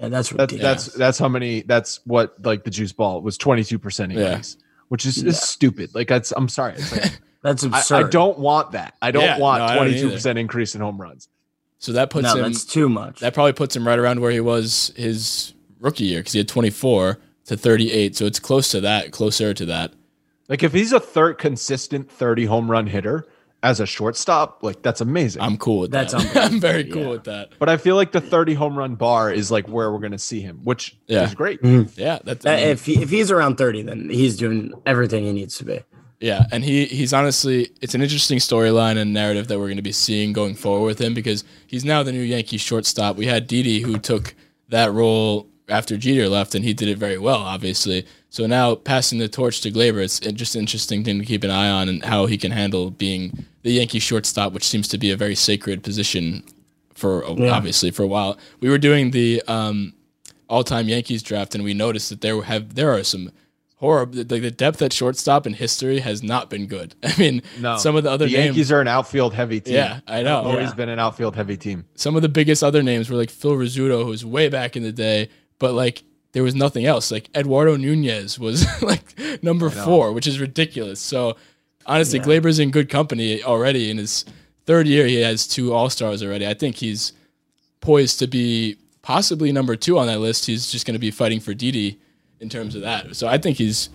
Yeah, 0.00 0.08
that's 0.08 0.30
That's 0.30 0.52
that's 0.56 0.86
that's 0.86 1.18
how 1.20 1.28
many 1.28 1.62
that's 1.62 2.00
what 2.04 2.34
like 2.44 2.64
the 2.64 2.70
juice 2.70 2.92
ball 2.92 3.22
was 3.22 3.38
22% 3.38 4.12
Yeah. 4.12 4.26
increase, 4.30 4.56
which 4.88 5.06
is, 5.06 5.22
Yeah. 5.22 5.30
stupid. 5.30 5.94
Like 5.94 6.08
that's 6.08 6.32
I'm 6.32 6.48
sorry. 6.48 6.72
It's 6.74 6.90
like, 6.90 7.20
that's 7.42 7.62
absurd. 7.62 8.06
I 8.06 8.08
don't 8.10 8.38
want 8.40 8.72
that. 8.72 8.94
I 9.00 9.12
don't 9.12 9.22
Yeah, 9.22 9.38
want 9.38 9.60
no, 9.60 9.66
I 9.66 9.74
don't 9.76 9.86
22% 10.10 10.36
increase 10.38 10.74
in 10.74 10.80
home 10.80 11.00
runs. 11.00 11.28
So 11.78 11.92
that 11.92 12.10
puts 12.10 12.24
no, 12.24 12.34
him. 12.36 12.42
that's 12.52 12.64
too 12.64 12.88
much. 12.88 13.20
That 13.20 13.34
probably 13.34 13.52
puts 13.52 13.76
him 13.76 13.86
right 13.86 13.98
around 13.98 14.20
where 14.20 14.32
he 14.32 14.40
was 14.40 14.92
his 14.96 15.54
rookie 15.78 16.04
year 16.04 16.20
because 16.20 16.32
he 16.32 16.38
had 16.40 16.48
24 16.48 17.18
to 17.44 17.56
38. 17.56 18.16
So 18.16 18.24
it's 18.24 18.40
close 18.40 18.70
to 18.70 18.80
that, 18.80 19.12
closer 19.12 19.54
to 19.54 19.66
that. 19.66 19.92
Like 20.48 20.64
if 20.64 20.72
he's 20.72 20.92
a 20.92 20.98
third 21.00 21.38
consistent 21.38 22.10
30 22.10 22.46
home 22.46 22.68
run 22.70 22.86
hitter 22.88 23.26
as 23.64 23.80
a 23.80 23.86
shortstop, 23.86 24.62
like 24.62 24.82
that's 24.82 25.00
amazing. 25.00 25.42
I'm 25.42 25.56
cool 25.56 25.80
with 25.80 25.90
That's 25.90 26.12
that. 26.12 26.36
I'm 26.52 26.60
very 26.60 26.84
cool 26.84 27.02
Yeah. 27.02 27.08
with 27.08 27.24
that. 27.24 27.52
But 27.58 27.68
I 27.70 27.76
feel 27.78 27.96
like 27.96 28.12
the 28.12 28.20
30 28.20 28.54
home 28.54 28.76
run 28.78 28.94
bar 28.94 29.32
is 29.32 29.50
like 29.50 29.66
where 29.68 29.90
we're 29.90 29.98
going 29.98 30.12
to 30.12 30.18
see 30.18 30.40
him, 30.42 30.60
which 30.64 30.96
Yeah. 31.08 31.24
is 31.24 31.34
great. 31.34 31.58
Yeah, 31.96 32.18
that's 32.22 32.44
Uh, 32.46 32.50
if 32.50 32.84
he, 32.86 33.02
if 33.02 33.10
he's 33.10 33.30
around 33.32 33.56
30, 33.56 33.82
then 33.82 34.10
he's 34.10 34.36
doing 34.36 34.72
everything 34.86 35.24
he 35.24 35.32
needs 35.32 35.56
to 35.58 35.64
be. 35.64 35.80
Yeah, 36.20 36.44
and 36.52 36.62
he 36.64 36.84
he's 36.84 37.12
honestly 37.12 37.70
it's 37.80 37.94
an 37.94 38.00
interesting 38.02 38.38
storyline 38.38 38.96
and 38.98 39.12
narrative 39.12 39.48
that 39.48 39.58
we're 39.58 39.66
going 39.66 39.76
to 39.76 39.82
be 39.82 39.92
seeing 39.92 40.32
going 40.32 40.54
forward 40.54 40.86
with 40.86 41.00
him 41.00 41.12
because 41.14 41.42
he's 41.66 41.84
now 41.84 42.02
the 42.02 42.12
new 42.12 42.22
Yankee 42.22 42.56
shortstop. 42.58 43.16
We 43.16 43.26
had 43.26 43.46
Didi 43.46 43.80
who 43.80 43.98
took 43.98 44.34
that 44.68 44.92
role 44.92 45.48
after 45.68 45.96
Jeter 45.96 46.28
left, 46.28 46.54
and 46.54 46.64
he 46.64 46.72
did 46.74 46.88
it 46.88 46.98
very 46.98 47.18
well, 47.18 47.38
obviously. 47.38 48.06
So 48.30 48.46
now 48.46 48.74
passing 48.74 49.18
the 49.18 49.28
torch 49.28 49.60
to 49.62 49.70
Gleyber, 49.70 50.02
it's 50.04 50.20
just 50.20 50.54
an 50.54 50.60
interesting 50.60 51.02
thing 51.04 51.18
to 51.18 51.24
keep 51.24 51.42
an 51.44 51.50
eye 51.50 51.70
on 51.70 51.88
and 51.88 52.04
how 52.04 52.26
he 52.26 52.36
can 52.36 52.52
handle 52.52 52.90
being 52.90 53.46
the 53.64 53.72
Yankee 53.72 53.98
shortstop, 53.98 54.52
which 54.52 54.64
seems 54.64 54.86
to 54.88 54.98
be 54.98 55.10
a 55.10 55.16
very 55.16 55.34
sacred 55.34 55.82
position 55.82 56.44
for 56.94 57.24
Yeah. 57.36 57.50
obviously 57.50 57.90
for 57.90 58.04
a 58.04 58.06
while. 58.06 58.38
We 58.60 58.68
were 58.70 58.78
doing 58.78 59.10
the 59.10 59.42
um, 59.48 59.94
all-time 60.48 60.88
Yankees 60.88 61.22
draft, 61.22 61.54
and 61.56 61.64
we 61.64 61.74
noticed 61.74 62.08
that 62.10 62.20
there 62.20 62.40
have 62.42 62.74
there 62.76 62.92
are 62.92 63.02
some 63.02 63.32
horrible. 63.76 64.18
Like 64.18 64.28
the 64.42 64.50
depth 64.50 64.80
at 64.82 64.92
shortstop 64.92 65.46
in 65.46 65.54
history 65.54 65.98
has 66.00 66.22
not 66.22 66.50
been 66.50 66.66
good. 66.66 66.94
I 67.02 67.14
mean, 67.18 67.42
No, 67.60 67.76
some 67.76 67.96
of 67.96 68.04
the 68.04 68.10
other 68.10 68.26
the 68.26 68.32
names. 68.34 68.44
Yankees 68.46 68.70
are 68.72 68.80
an 68.80 68.88
outfield 68.88 69.34
heavy 69.34 69.60
team. 69.60 69.74
yeah, 69.74 70.00
I 70.06 70.22
know. 70.22 70.42
always 70.42 70.68
Yeah. 70.68 70.74
been 70.74 70.88
an 70.88 70.98
outfield 70.98 71.34
heavy 71.36 71.56
team. 71.56 71.84
Some 71.94 72.16
of 72.16 72.22
the 72.22 72.28
biggest 72.28 72.62
other 72.62 72.82
names 72.82 73.10
were 73.10 73.16
like 73.16 73.30
Phil 73.30 73.52
Rizzuto, 73.52 74.04
who's 74.04 74.24
way 74.24 74.48
back 74.48 74.76
in 74.76 74.82
the 74.82 74.92
day, 74.92 75.28
but 75.58 75.72
like 75.74 76.02
there 76.32 76.42
was 76.42 76.54
nothing 76.54 76.84
else. 76.84 77.10
Like 77.10 77.28
Eduardo 77.34 77.76
Nunez 77.76 78.38
was 78.38 78.66
like 78.82 79.18
number 79.42 79.70
four, 79.70 80.12
which 80.12 80.26
is 80.26 80.38
ridiculous. 80.38 81.00
So 81.00 81.36
honestly, 81.86 82.18
Yeah. 82.18 82.24
Gleyber's 82.24 82.58
in 82.58 82.70
good 82.70 82.88
company 82.88 83.42
already. 83.42 83.90
In 83.90 83.98
his 83.98 84.24
third 84.66 84.86
year, 84.86 85.06
he 85.06 85.16
has 85.20 85.46
two 85.46 85.72
All 85.72 85.90
Stars 85.90 86.22
already. 86.22 86.46
I 86.46 86.54
think 86.54 86.76
he's 86.76 87.12
poised 87.80 88.18
to 88.20 88.26
be 88.26 88.76
possibly 89.02 89.52
number 89.52 89.76
two 89.76 89.98
on 89.98 90.06
that 90.06 90.20
list. 90.20 90.46
He's 90.46 90.70
just 90.70 90.86
going 90.86 90.94
to 90.94 90.98
be 91.00 91.10
fighting 91.10 91.40
for 91.40 91.52
Didi 91.54 91.98
in 92.40 92.48
terms 92.48 92.74
of 92.74 92.82
that. 92.82 93.14
So 93.16 93.26
I 93.28 93.38
think 93.38 93.58
he's 93.58 93.90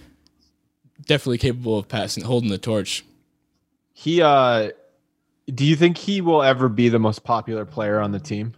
definitely 1.06 1.38
capable 1.40 1.78
of 1.78 1.88
passing, 1.88 2.24
holding 2.24 2.50
the 2.50 2.58
torch. 2.58 3.04
He 3.94 4.22
uh 4.22 4.70
do 5.54 5.66
you 5.66 5.76
think 5.76 5.98
he 5.98 6.22
will 6.22 6.44
ever 6.44 6.70
be 6.70 6.90
the 6.90 7.00
most 7.00 7.24
popular 7.24 7.66
player 7.66 8.00
on 8.00 8.12
the 8.12 8.20
team? 8.20 8.54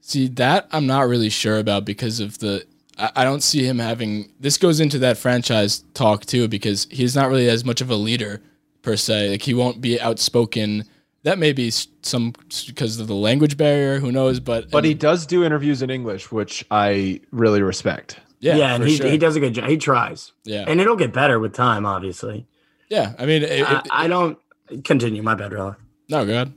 See, 0.00 0.28
that 0.28 0.68
I'm 0.70 0.86
not 0.86 1.08
really 1.08 1.28
sure 1.28 1.58
about 1.58 1.84
because 1.84 2.20
of 2.20 2.38
the. 2.38 2.64
I, 2.96 3.10
I 3.16 3.24
don't 3.24 3.42
see 3.42 3.64
him 3.66 3.80
having. 3.80 4.32
This 4.38 4.56
goes 4.56 4.78
into 4.78 4.98
that 5.00 5.18
franchise 5.18 5.84
talk 5.94 6.24
too 6.24 6.46
because 6.46 6.86
he's 6.90 7.16
not 7.16 7.28
really 7.28 7.48
as 7.48 7.64
much 7.64 7.80
of 7.80 7.90
a 7.90 7.96
leader 7.96 8.40
per 8.82 8.96
se. 8.96 9.30
Like 9.30 9.42
he 9.42 9.54
won't 9.54 9.80
be 9.80 10.00
outspoken. 10.00 10.84
That 11.24 11.38
may 11.38 11.52
be 11.52 11.70
some 11.70 12.32
because 12.66 12.98
of 12.98 13.06
the 13.06 13.14
language 13.14 13.56
barrier. 13.56 14.00
Who 14.00 14.10
knows? 14.12 14.40
But 14.40 14.70
But 14.70 14.84
he 14.84 14.92
does 14.94 15.24
do 15.26 15.44
interviews 15.44 15.80
in 15.82 15.88
English, 15.90 16.32
which 16.32 16.64
I 16.70 17.20
really 17.30 17.62
respect. 17.62 18.18
yeah, 18.40 18.56
Yeah, 18.56 18.74
and 18.74 18.84
he, 18.84 18.96
sure. 18.96 19.06
he 19.08 19.18
does 19.18 19.36
a 19.36 19.40
good 19.40 19.54
job. 19.54 19.68
He 19.68 19.76
tries. 19.76 20.32
Yeah, 20.44 20.64
And 20.66 20.80
it'll 20.80 20.96
get 20.96 21.12
better 21.12 21.38
with 21.38 21.54
time, 21.54 21.86
obviously. 21.86 22.46
yeah. 22.90 23.12
I 23.20 23.26
mean, 23.26 23.42
it, 23.44 23.62
I, 23.70 23.78
it, 23.78 23.86
I 23.90 24.08
don't 24.08 24.36
continue. 24.84 25.22
My 25.22 25.34
bad, 25.36 25.52
Roller. 25.52 25.76
no, 26.08 26.26
God. 26.26 26.52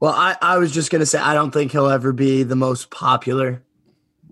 Well, 0.00 0.12
I, 0.12 0.36
I 0.42 0.58
was 0.58 0.72
just 0.72 0.90
gonna 0.90 1.06
say 1.06 1.18
I 1.18 1.34
don't 1.34 1.50
think 1.52 1.70
he'll 1.72 1.88
ever 1.88 2.12
be 2.12 2.42
the 2.44 2.54
most 2.56 2.90
popular 2.90 3.62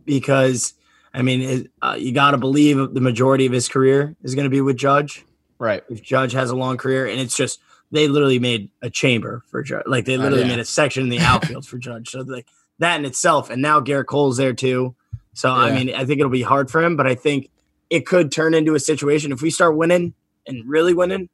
because 0.04 0.75
I 1.12 1.22
mean 1.22 1.40
it, 1.42 1.70
uh, 1.82 1.96
you 1.98 2.12
got 2.12 2.32
to 2.32 2.38
believe 2.38 2.76
the 2.94 3.00
majority 3.00 3.46
of 3.46 3.52
his 3.52 3.68
career 3.68 4.14
is 4.22 4.34
going 4.34 4.44
to 4.44 4.50
be 4.50 4.60
with 4.60 4.76
Judge. 4.76 5.25
Right. 5.58 5.82
If 5.88 6.02
Judge 6.02 6.32
has 6.32 6.50
a 6.50 6.56
long 6.56 6.76
career, 6.76 7.06
and 7.06 7.20
it's 7.20 7.36
just 7.36 7.60
they 7.92 8.08
literally 8.08 8.38
made 8.38 8.70
a 8.82 8.90
chamber 8.90 9.42
for 9.48 9.62
Judge, 9.62 9.84
like 9.86 10.04
they 10.04 10.16
oh, 10.16 10.20
literally 10.20 10.42
yeah. 10.42 10.48
made 10.48 10.58
a 10.58 10.64
section 10.64 11.02
in 11.04 11.08
the 11.08 11.20
outfield 11.20 11.66
for 11.66 11.78
Judge. 11.78 12.10
So 12.10 12.20
like 12.20 12.46
that 12.78 12.98
in 12.98 13.04
itself, 13.06 13.50
and 13.50 13.62
now 13.62 13.80
Gerrit 13.80 14.06
Cole's 14.06 14.36
there 14.36 14.52
too. 14.52 14.94
So 15.34 15.50
I 15.50 15.70
mean, 15.70 15.94
I 15.94 16.04
think 16.04 16.18
it'll 16.20 16.30
be 16.30 16.42
hard 16.42 16.70
for 16.70 16.82
him, 16.82 16.96
but 16.96 17.06
I 17.06 17.14
think 17.14 17.50
it 17.90 18.06
could 18.06 18.32
turn 18.32 18.54
into 18.54 18.75
a 18.75 18.80
situation 18.80 19.32
if 19.32 19.42
we 19.42 19.50
start 19.50 19.76
winning 19.76 20.14
and 20.46 20.68
really 20.68 20.94
winning. 20.94 21.28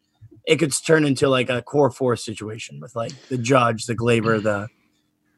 It 0.45 0.57
could 0.57 0.73
turn 0.85 1.05
into 1.05 1.29
like 1.29 1.49
a 1.51 1.63
core 1.63 1.91
four 1.91 2.17
situation 2.17 2.81
with 2.81 2.97
like 2.97 3.13
the 3.29 3.39
Judge, 3.39 3.87
the 3.87 3.95
Gleyber, 3.95 4.43
the 4.43 4.69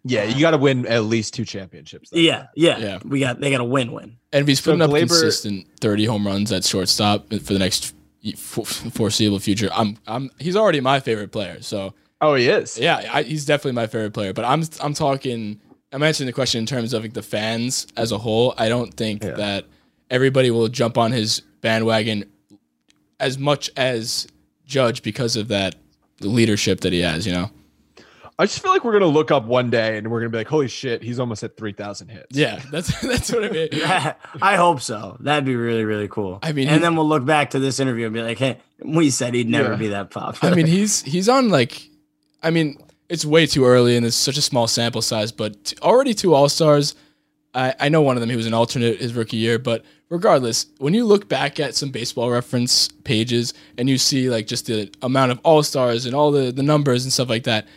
Yeah, 0.02 0.24
you 0.24 0.40
got 0.40 0.52
to 0.52 0.58
win 0.58 0.86
at 0.86 1.04
least 1.04 1.34
two 1.34 1.44
championships. 1.44 2.08
though. 2.10 2.18
yeah, 2.18 2.46
yeah, 2.56 2.78
Yeah. 2.78 2.98
We 3.04 3.20
got 3.20 3.38
they 3.38 3.50
got 3.50 3.60
a 3.60 3.64
win 3.64 3.92
win. 3.92 4.16
And 4.32 4.42
if 4.42 4.48
he's 4.48 4.60
So 4.62 4.70
putting 4.72 4.82
up 4.82 4.90
Gleyber- 4.90 5.08
consistent 5.08 5.66
30 5.80 6.06
home 6.06 6.26
runs 6.26 6.50
at 6.52 6.64
shortstop 6.64 7.28
for 7.30 7.52
the 7.52 7.58
next 7.58 7.94
f- 8.32 8.92
foreseeable 8.94 9.38
future, 9.38 9.68
I'm 9.72 9.98
I'm 10.06 10.30
he's 10.38 10.56
already 10.56 10.80
my 10.80 11.00
favorite 11.00 11.30
player. 11.32 11.60
So 11.62 11.94
Oh, 12.20 12.34
he 12.36 12.48
is. 12.48 12.78
Yeah, 12.78 13.08
I, 13.12 13.22
he's 13.22 13.44
definitely 13.44 13.72
my 13.72 13.86
favorite 13.86 14.14
player. 14.14 14.32
But 14.32 14.46
I'm 14.46 14.62
I'm 14.80 14.94
talking. 14.94 15.60
I'm 15.92 16.02
answering 16.02 16.26
the 16.26 16.32
question 16.32 16.58
in 16.60 16.66
terms 16.66 16.92
of 16.94 17.02
like 17.02 17.12
the 17.12 17.22
fans 17.22 17.86
as 17.96 18.12
a 18.12 18.18
whole. 18.18 18.54
I 18.56 18.68
don't 18.68 18.92
think 18.94 19.22
Yeah. 19.22 19.32
that 19.32 19.66
everybody 20.10 20.50
will 20.50 20.68
jump 20.68 20.96
on 20.96 21.12
his 21.12 21.40
bandwagon 21.60 22.24
as 23.20 23.38
much 23.38 23.70
as 23.76 24.26
Judge 24.64 25.02
because 25.02 25.36
of 25.36 25.48
that 25.48 25.74
leadership 26.20 26.80
that 26.80 26.92
he 26.92 27.00
has. 27.00 27.26
You 27.26 27.32
know. 27.32 27.50
I 28.38 28.46
just 28.46 28.60
feel 28.60 28.72
like 28.72 28.84
we're 28.84 28.92
gonna 28.94 29.06
look 29.06 29.30
up 29.30 29.44
one 29.44 29.70
day 29.70 29.96
and 29.96 30.10
we're 30.10 30.18
gonna 30.20 30.30
be 30.30 30.38
like, 30.38 30.48
"Holy 30.48 30.66
shit, 30.68 31.02
he's 31.02 31.20
almost 31.20 31.42
at 31.44 31.56
three 31.56 31.72
thousand 31.72 32.08
hits." 32.08 32.36
Yeah, 32.36 32.60
that's 32.70 33.00
that's 33.06 33.32
what 33.32 33.44
I 33.44 33.48
mean. 33.50 33.68
I 34.42 34.56
hope 34.56 34.80
so. 34.80 35.16
That'd 35.20 35.44
be 35.44 35.54
really 35.56 35.84
really 35.84 36.08
cool. 36.08 36.40
I 36.42 36.52
mean, 36.52 36.66
and 36.68 36.76
he- 36.76 36.82
then 36.82 36.96
we'll 36.96 37.08
look 37.08 37.24
back 37.24 37.50
to 37.50 37.58
this 37.60 37.78
interview 37.78 38.06
and 38.06 38.14
be 38.14 38.22
like, 38.22 38.38
hey, 38.38 38.58
we 38.84 39.10
said 39.10 39.34
he'd 39.34 39.48
never 39.48 39.70
Yeah. 39.70 39.76
be 39.76 39.88
that 39.88 40.10
popular. 40.10 40.52
I 40.52 40.56
mean, 40.56 40.66
he's 40.66 41.02
he's 41.02 41.28
on 41.28 41.48
like, 41.48 41.88
I 42.42 42.50
mean, 42.50 42.78
it's 43.08 43.24
way 43.24 43.46
too 43.46 43.64
early 43.66 43.96
and 43.96 44.04
it's 44.04 44.16
such 44.16 44.36
a 44.36 44.42
small 44.42 44.66
sample 44.66 45.02
size, 45.02 45.30
but 45.30 45.64
t- 45.64 45.76
already 45.82 46.12
two 46.14 46.34
All 46.34 46.48
Stars. 46.48 46.96
I, 47.56 47.72
I 47.78 47.88
know 47.88 48.02
one 48.02 48.16
of 48.16 48.20
them 48.20 48.30
he 48.30 48.34
was 48.36 48.46
an 48.48 48.54
alternate 48.54 48.98
his 48.98 49.14
rookie 49.14 49.36
year, 49.36 49.60
but 49.60 49.84
regardless, 50.08 50.66
when 50.78 50.92
you 50.92 51.04
look 51.04 51.28
back 51.28 51.60
at 51.60 51.76
some 51.76 51.90
baseball 51.90 52.28
reference 52.32 52.88
pages 53.04 53.54
and 53.78 53.88
you 53.88 53.96
see 53.96 54.28
like 54.28 54.48
just 54.48 54.66
the 54.66 54.90
amount 55.02 55.30
of 55.30 55.38
All 55.44 55.62
Stars 55.62 56.04
and 56.04 56.16
all 56.16 56.32
the 56.32 56.50
the 56.50 56.64
numbers 56.64 57.04
and 57.04 57.12
stuff 57.12 57.28
like 57.28 57.44
that. 57.44 57.68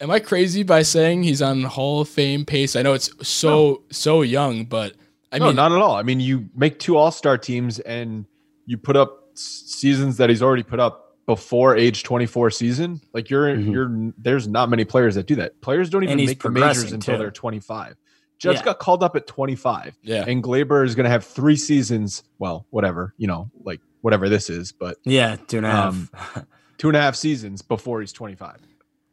Am 0.00 0.10
I 0.10 0.18
crazy 0.18 0.62
by 0.62 0.82
saying 0.82 1.22
he's 1.22 1.40
on 1.40 1.62
Hall 1.62 2.00
of 2.00 2.08
Fame 2.08 2.44
pace? 2.44 2.76
I 2.76 2.82
know 2.82 2.92
it's 2.94 3.10
so 3.26 3.82
so 3.90 4.22
young, 4.22 4.64
but 4.64 4.94
I 5.32 5.38
no, 5.38 5.46
mean, 5.46 5.56
not 5.56 5.72
at 5.72 5.78
all. 5.78 5.94
I 5.96 6.02
mean, 6.02 6.20
you 6.20 6.48
make 6.54 6.78
two 6.78 6.96
All 6.96 7.10
Star 7.10 7.38
teams 7.38 7.78
and 7.80 8.26
you 8.66 8.76
put 8.76 8.96
up 8.96 9.30
seasons 9.34 10.16
that 10.18 10.30
he's 10.30 10.42
already 10.42 10.62
put 10.62 10.80
up 10.80 11.16
before 11.26 11.76
age 11.76 12.02
twenty 12.02 12.26
four 12.26 12.50
season. 12.50 13.00
Like 13.12 13.30
you're 13.30 13.46
Mhm. 13.56 13.72
you're 13.72 14.12
there's 14.18 14.46
not 14.48 14.68
many 14.68 14.84
players 14.84 15.14
that 15.14 15.26
do 15.26 15.36
that. 15.36 15.60
Players 15.60 15.90
don't 15.90 16.02
even 16.04 16.16
make 16.16 16.42
the 16.42 16.50
majors 16.50 16.62
progressing, 16.64 16.94
until 16.94 17.14
too. 17.14 17.18
they're 17.18 17.30
twenty 17.30 17.60
five. 17.60 17.96
Judge 18.38 18.56
Yeah. 18.56 18.64
got 18.64 18.78
called 18.80 19.02
up 19.02 19.14
at 19.16 19.26
twenty 19.26 19.54
five. 19.54 19.96
yeah, 20.02 20.24
and 20.26 20.42
Gleyber 20.42 20.84
is 20.84 20.94
going 20.94 21.04
to 21.04 21.10
have 21.10 21.24
three 21.24 21.56
seasons. 21.56 22.24
Well, 22.38 22.66
whatever, 22.70 23.14
you 23.16 23.26
know, 23.28 23.50
like 23.62 23.80
whatever 24.02 24.28
this 24.28 24.50
is, 24.50 24.72
but 24.72 24.98
yeah, 25.04 25.36
two 25.46 25.58
and 25.58 25.66
a 25.66 25.70
half. 25.70 25.94
Um, 26.36 26.46
two 26.78 26.88
and 26.88 26.96
a 26.96 27.00
half 27.00 27.14
seasons 27.16 27.62
before 27.62 28.00
he's 28.00 28.12
25. 28.12 28.56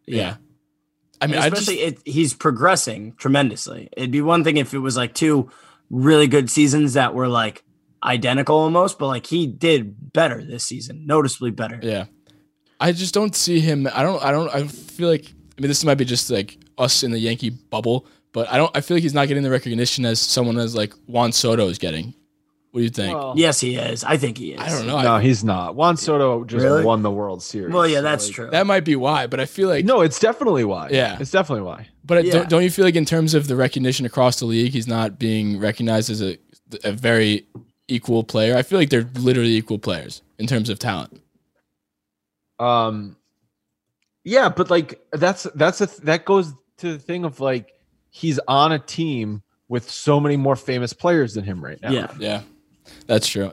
yeah. 0.07 0.35
I 1.21 1.27
mean, 1.27 1.38
I 1.38 1.49
just 1.49 1.62
especially 1.62 1.81
it, 1.81 1.99
he's 2.03 2.34
progressing 2.34 3.13
tremendously. 3.13 3.89
It'd 3.95 4.12
be 4.12 4.21
one 4.21 4.43
thing 4.43 4.57
if 4.57 4.73
it 4.73 4.79
was 4.79 4.97
like 4.97 5.13
two 5.13 5.49
really 5.89 6.27
good 6.27 6.49
seasons 6.49 6.93
that 6.93 7.13
were 7.13 7.27
like 7.27 7.63
identical 8.03 8.57
almost, 8.57 8.97
but 8.97 9.07
like 9.07 9.27
he 9.27 9.45
did 9.45 10.13
better 10.13 10.43
this 10.43 10.65
season, 10.65 11.05
noticeably 11.05 11.51
better. 11.51 11.79
Yeah. 11.81 12.05
I 12.79 12.91
just 12.91 13.13
don't 13.13 13.36
see 13.36 13.60
him. 13.60 13.88
I 13.93 14.01
don't. 14.01 14.21
I 14.23 14.31
don't. 14.31 14.49
I 14.53 14.67
feel 14.67 15.07
like. 15.07 15.25
I 15.25 15.62
mean, 15.62 15.67
this 15.67 15.86
might 15.86 15.95
be 15.95 16.05
just 16.05 16.31
like 16.31 16.57
us 16.79 17.03
in 17.03 17.12
the 17.12 17.19
Yankee 17.19 17.51
bubble, 17.51 18.07
but 18.31 18.49
I 18.51 18.57
don't. 18.57 18.75
I 18.75 18.81
feel 18.81 18.97
like 18.97 19.03
he's 19.03 19.13
not 19.13 19.27
getting 19.27 19.43
the 19.43 19.51
recognition 19.51 20.03
as 20.03 20.19
someone 20.19 20.57
as 20.57 20.73
like 20.73 20.93
Juan 21.05 21.31
Soto 21.31 21.67
is 21.67 21.77
getting. 21.77 22.15
What 22.71 22.79
do 22.79 22.84
you 22.86 22.89
think? 22.89 23.17
Well, 23.17 23.34
Yes, 23.36 23.60
he 23.60 23.75
is. 23.75 24.03
I 24.05 24.15
think 24.17 24.38
he 24.38 24.53
is. 24.53 24.60
I 24.62 24.69
don't 24.69 24.88
know. 24.88 25.01
no, 25.01 25.13
I, 25.15 25.21
he's 25.21 25.43
not. 25.43 25.75
Juan 25.75 25.97
Soto 25.97 26.45
just 26.45 26.63
Really? 26.63 26.86
won 26.86 27.01
the 27.01 27.12
World 27.12 27.43
Series. 27.43 27.73
Well, 27.73 27.86
yeah, 27.86 27.97
so, 27.97 28.01
that's 28.03 28.25
like- 28.27 28.36
true. 28.36 28.49
that 28.49 28.65
might 28.65 28.86
be 28.86 28.95
why, 28.95 29.27
but 29.27 29.39
I 29.41 29.45
feel 29.45 29.67
like. 29.67 29.84
No, 29.84 29.99
it's 30.01 30.19
definitely 30.19 30.63
why. 30.63 30.88
Yeah. 30.89 31.17
it's 31.19 31.31
definitely 31.31 31.63
why. 31.65 31.88
But 32.05 32.23
Yeah. 32.23 32.31
don't, 32.34 32.49
don't 32.49 32.63
you 32.63 32.69
feel 32.71 32.86
like 32.86 32.95
in 32.95 33.03
terms 33.05 33.34
of 33.34 33.47
the 33.47 33.55
recognition 33.57 34.05
across 34.05 34.39
the 34.39 34.45
league, 34.45 34.71
he's 34.71 34.88
not 34.88 35.19
being 35.19 35.60
recognized 35.60 36.10
as 36.10 36.21
a 36.21 36.38
a 36.86 36.93
very 36.93 37.45
equal 37.89 38.23
player? 38.23 38.55
I 38.55 38.62
feel 38.63 38.79
like 38.79 38.89
they're 38.89 39.10
literally 39.15 39.55
equal 39.55 39.77
players 39.77 40.21
in 40.39 40.47
terms 40.47 40.69
of 40.69 40.79
talent. 40.79 41.21
Um, 42.60 43.17
yeah, 44.23 44.49
but 44.49 44.69
like 44.69 45.01
that's 45.12 45.43
that's 45.55 45.81
a 45.81 45.88
that 46.03 46.25
goes 46.25 46.53
to 46.77 46.93
the 46.93 46.99
thing 46.99 47.25
of 47.25 47.39
like 47.39 47.73
he's 48.10 48.39
on 48.47 48.71
a 48.71 48.79
team 48.79 49.41
with 49.67 49.89
so 49.89 50.19
many 50.19 50.38
more 50.38 50.55
famous 50.55 50.93
players 50.93 51.34
than 51.34 51.43
him 51.43 51.63
right 51.63 51.81
now. 51.81 51.91
Yeah. 51.91 52.12
Yeah, 52.19 52.41
that's 53.08 53.27
true. 53.27 53.51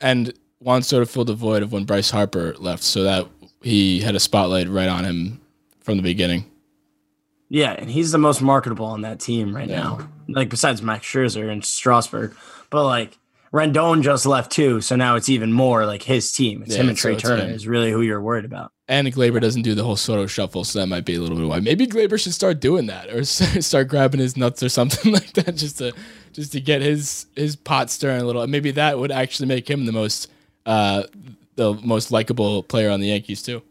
And 0.00 0.32
Juan 0.60 0.82
Soto 0.82 1.04
filled 1.04 1.28
the 1.28 1.34
void 1.34 1.62
of 1.62 1.72
when 1.72 1.84
Bryce 1.84 2.10
Harper 2.10 2.54
left, 2.58 2.82
so 2.82 3.02
that 3.04 3.26
he 3.62 4.00
had 4.00 4.14
a 4.14 4.20
spotlight 4.20 4.68
right 4.68 4.88
on 4.88 5.04
him 5.04 5.40
from 5.80 5.96
the 5.96 6.02
beginning. 6.02 6.44
Yeah, 7.48 7.72
and 7.72 7.90
he's 7.90 8.12
the 8.12 8.18
most 8.18 8.42
marketable 8.42 8.86
on 8.86 9.00
that 9.02 9.20
team 9.20 9.54
right 9.56 9.68
Yeah. 9.68 9.82
now. 9.82 10.08
Like 10.28 10.50
besides 10.50 10.82
Max 10.82 11.06
Scherzer 11.06 11.50
and 11.50 11.64
Strasburg, 11.64 12.34
but 12.70 12.84
like 12.84 13.16
Rendon 13.52 14.02
just 14.02 14.26
left 14.26 14.52
too, 14.52 14.82
so 14.82 14.94
now 14.96 15.16
it's 15.16 15.30
even 15.30 15.52
more 15.54 15.86
like 15.86 16.02
his 16.02 16.30
team. 16.30 16.62
It's 16.62 16.74
Yeah, 16.74 16.82
him 16.82 16.90
and 16.90 16.98
Trey 16.98 17.16
Turner 17.16 17.44
him. 17.44 17.50
is 17.54 17.66
really 17.66 17.90
who 17.90 18.02
you're 18.02 18.20
worried 18.20 18.44
about. 18.44 18.72
And 18.88 19.06
Gleyber 19.08 19.40
doesn't 19.40 19.62
do 19.62 19.74
the 19.74 19.84
whole 19.84 19.96
Soto 19.96 20.26
shuffle, 20.26 20.64
so 20.64 20.78
that 20.78 20.86
might 20.86 21.06
be 21.06 21.14
a 21.14 21.20
little 21.20 21.36
bit 21.38 21.46
why. 21.46 21.60
Maybe 21.60 21.86
Gleyber 21.86 22.20
should 22.20 22.34
start 22.34 22.60
doing 22.60 22.86
that, 22.86 23.08
or 23.08 23.24
start 23.24 23.88
grabbing 23.88 24.20
his 24.20 24.36
nuts 24.36 24.62
or 24.62 24.68
something 24.68 25.12
like 25.14 25.32
that, 25.32 25.56
just 25.56 25.78
to 25.78 25.94
just 26.38 26.52
to 26.52 26.60
get 26.60 26.80
his 26.82 27.26
his 27.34 27.56
pot 27.56 27.90
stirring 27.90 28.22
a 28.22 28.24
little. 28.24 28.42
And 28.42 28.52
Maybe 28.52 28.70
that 28.72 28.98
would 28.98 29.10
actually 29.10 29.46
make 29.48 29.68
him 29.68 29.86
the 29.86 29.92
most 29.92 30.30
uh 30.66 31.02
the 31.56 31.74
most 31.74 32.12
likable 32.12 32.62
player 32.62 32.90
on 32.90 33.00
the 33.00 33.08
Yankees 33.08 33.42
too. 33.42 33.62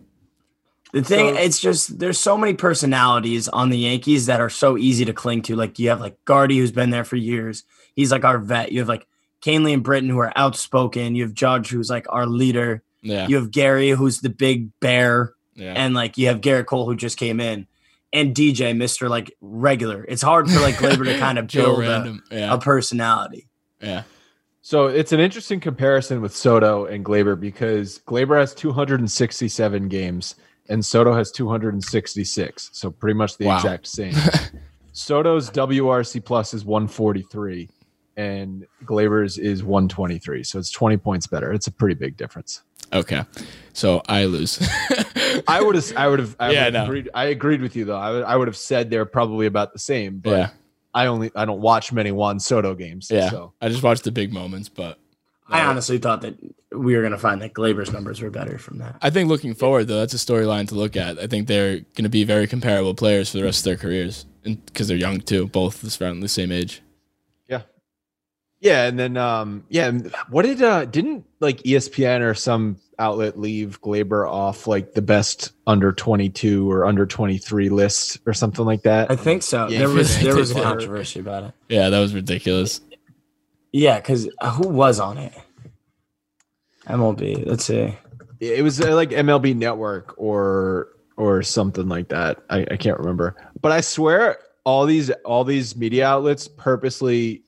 The 0.93 1.03
thing, 1.03 1.35
So- 1.35 1.41
it's 1.41 1.59
just 1.59 1.99
there's 1.99 2.17
so 2.19 2.37
many 2.37 2.53
personalities 2.53 3.47
on 3.47 3.69
the 3.69 3.77
Yankees 3.77 4.25
that 4.25 4.39
are 4.41 4.49
so 4.49 4.77
easy 4.77 5.05
to 5.05 5.13
cling 5.13 5.41
to. 5.43 5.55
Like 5.55 5.79
you 5.79 5.89
have 5.89 6.01
like 6.01 6.17
Guardy, 6.25 6.57
who's 6.57 6.71
been 6.71 6.89
there 6.89 7.03
for 7.05 7.15
years. 7.15 7.63
He's 7.95 8.11
like 8.11 8.23
our 8.25 8.37
vet. 8.39 8.71
You 8.71 8.79
have 8.79 8.87
like 8.89 9.07
Kahnle 9.41 9.73
and 9.73 9.83
Britton, 9.83 10.09
who 10.09 10.19
are 10.19 10.33
outspoken. 10.35 11.15
You 11.15 11.23
have 11.23 11.33
Judge, 11.33 11.69
who's 11.69 11.89
like 11.89 12.05
our 12.09 12.25
leader. 12.25 12.83
Yeah, 13.03 13.27
You 13.27 13.35
have 13.37 13.51
Gary, 13.51 13.91
who's 13.91 14.19
the 14.21 14.29
big 14.29 14.69
bear, 14.79 15.33
yeah, 15.55 15.73
and 15.75 15.93
like 15.93 16.17
you 16.17 16.27
have 16.27 16.41
Gerrit 16.41 16.65
Cole, 16.65 16.85
who 16.85 16.95
just 16.95 17.15
came 17.17 17.39
in, 17.39 17.67
and 18.13 18.35
DJ, 18.35 18.75
Mister 18.75 19.09
like 19.09 19.33
regular. 19.41 20.03
It's 20.07 20.21
hard 20.21 20.49
for 20.49 20.59
like 20.59 20.75
Gleyber 20.75 21.05
to 21.05 21.17
kind 21.19 21.37
of 21.37 21.47
build 21.47 21.83
a, 21.83 22.17
Yeah, 22.31 22.53
a 22.53 22.57
personality. 22.59 23.47
yeah. 23.81 24.03
So 24.61 24.87
it's 24.87 25.13
an 25.13 25.21
interesting 25.21 25.61
comparison 25.61 26.19
with 26.21 26.35
Soto 26.35 26.85
and 26.85 27.05
Gleyber 27.05 27.39
because 27.39 27.99
Gleyber 28.05 28.37
has 28.37 28.53
267 28.53 29.87
games 29.87 30.35
and 30.67 30.85
Soto 30.85 31.13
has 31.15 31.31
266. 31.31 32.69
So 32.73 32.91
pretty 32.91 33.13
much 33.17 33.37
the 33.37 33.45
Wow. 33.45 33.55
exact 33.57 33.87
same. 33.87 34.13
Soto's 34.91 35.49
WRC 35.51 36.23
plus 36.25 36.53
is 36.53 36.65
143 36.65 37.69
and 38.17 38.65
Gleyber's 38.83 39.37
is 39.37 39.63
123. 39.63 40.43
So 40.43 40.59
it's 40.59 40.71
20 40.71 40.97
points 40.97 41.27
better. 41.27 41.53
It's 41.53 41.67
a 41.67 41.71
pretty 41.71 41.95
big 41.95 42.17
difference. 42.17 42.63
Okay, 42.93 43.23
so 43.73 44.01
I 44.07 44.25
lose. 44.25 44.59
I 45.47 45.61
would 45.61 45.75
have, 45.75 45.93
I 45.97 46.07
would 46.07 46.19
have, 46.19 46.35
I 46.39 46.51
Yeah, 46.51 46.65
would 46.65 46.73
no. 46.73 46.83
agreed. 46.85 47.09
I 47.13 47.25
agreed 47.25 47.61
with 47.61 47.75
you 47.75 47.85
though. 47.85 47.97
I 47.97 48.11
would, 48.11 48.23
I 48.23 48.35
would 48.35 48.47
have 48.47 48.57
said 48.57 48.89
they're 48.89 49.05
probably 49.05 49.45
about 49.45 49.73
the 49.73 49.79
same, 49.79 50.19
but 50.19 50.29
yeah, 50.31 50.49
I 50.93 51.07
only, 51.07 51.31
I 51.35 51.45
don't 51.45 51.61
watch 51.61 51.91
many 51.91 52.11
Juan 52.11 52.39
Soto 52.39 52.73
games. 52.75 53.09
yeah. 53.11 53.29
So 53.29 53.53
I 53.61 53.69
just 53.69 53.83
watch 53.83 54.01
the 54.01 54.11
big 54.11 54.31
moments, 54.33 54.69
but 54.69 54.97
I 55.49 55.61
uh, 55.61 55.69
honestly 55.69 55.97
thought 55.97 56.21
that 56.21 56.35
we 56.71 56.95
were 56.95 57.01
going 57.01 57.11
to 57.13 57.17
find 57.17 57.41
that 57.41 57.53
Gleyber's 57.53 57.91
numbers 57.93 58.21
were 58.21 58.29
better 58.29 58.57
from 58.57 58.79
that. 58.79 58.97
I 59.01 59.09
think 59.09 59.29
looking 59.29 59.53
forward 59.53 59.85
though, 59.85 59.99
that's 59.99 60.13
a 60.13 60.17
storyline 60.17 60.67
to 60.69 60.75
look 60.75 60.95
at. 60.97 61.19
I 61.19 61.27
think 61.27 61.47
they're 61.47 61.77
going 61.79 62.03
to 62.03 62.09
be 62.09 62.23
very 62.23 62.47
comparable 62.47 62.93
players 62.95 63.31
for 63.31 63.37
the 63.37 63.43
rest 63.43 63.59
of 63.59 63.63
their 63.65 63.77
careers, 63.77 64.25
and 64.43 64.65
because 64.65 64.87
they're 64.87 64.97
young 64.97 65.19
too, 65.21 65.47
both 65.47 65.81
this 65.81 66.01
around 66.01 66.19
the 66.21 66.27
same 66.29 66.51
age. 66.51 66.81
Yeah. 68.59 68.71
Yeah, 68.71 68.87
and 68.87 68.99
then 68.99 69.17
um 69.17 69.65
yeah, 69.69 69.87
and 69.87 70.13
what 70.29 70.43
did 70.43 70.61
uh 70.61 70.85
didn't 70.85 71.25
like 71.39 71.61
ESPN 71.63 72.21
or 72.21 72.33
some 72.33 72.77
outlet 72.99 73.37
leave 73.39 73.81
Gleyber 73.81 74.27
off 74.27 74.65
like 74.65 74.93
the 74.93 75.01
best 75.01 75.51
under 75.67 75.91
22 75.91 76.69
or 76.71 76.85
under 76.85 77.05
23 77.05 77.69
list 77.69 78.19
or 78.25 78.33
something 78.33 78.65
like 78.65 78.81
that? 78.83 79.11
I 79.11 79.15
think 79.15 79.43
so. 79.43 79.67
Yeah, 79.67 79.79
there 79.79 79.89
was 79.89 80.19
there 80.19 80.35
was 80.35 80.51
a 80.51 80.61
controversy 80.61 81.19
about 81.19 81.43
it. 81.43 81.53
Yeah, 81.69 81.89
that 81.89 81.99
was 81.99 82.15
ridiculous. 82.15 82.81
Yeah, 83.71 83.99
because 83.99 84.27
who 84.53 84.67
was 84.69 84.99
on 84.99 85.17
it? 85.17 85.33
MLB. 86.87 87.45
Let's 87.45 87.65
see. 87.65 87.95
It 88.39 88.63
was 88.63 88.79
uh, 88.79 88.95
like 88.95 89.09
MLB 89.09 89.55
Network 89.55 90.15
or 90.17 90.89
or 91.17 91.43
something 91.43 91.89
like 91.89 92.09
that. 92.09 92.43
I, 92.49 92.65
I 92.71 92.77
can't 92.77 92.97
remember. 92.97 93.35
But 93.61 93.71
I 93.71 93.81
swear 93.81 94.39
all 94.63 94.85
these 94.85 95.09
all 95.25 95.43
these 95.43 95.75
media 95.75 96.07
outlets 96.07 96.47
purposely 96.47 97.43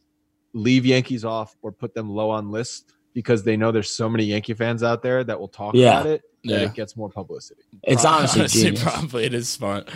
leave 0.53 0.85
Yankees 0.85 1.23
off 1.25 1.55
or 1.61 1.71
put 1.71 1.93
them 1.93 2.09
low 2.09 2.29
on 2.29 2.51
list 2.51 2.93
because 3.13 3.43
they 3.43 3.57
know 3.57 3.71
there's 3.71 3.91
so 3.91 4.09
many 4.09 4.23
Yankee 4.25 4.53
fans 4.53 4.83
out 4.83 5.01
there 5.01 5.23
that 5.23 5.39
will 5.39 5.47
talk 5.47 5.73
Yeah. 5.75 5.99
about 6.01 6.05
it 6.07 6.21
that 6.45 6.51
Yeah. 6.61 6.65
it 6.67 6.73
gets 6.73 6.95
more 6.95 7.09
publicity. 7.09 7.63
It's 7.83 8.05
honestly, 8.05 8.47
genius. 8.47 8.81
probably 8.83 9.25
it 9.25 9.33
is 9.33 9.49
smart. 9.49 9.89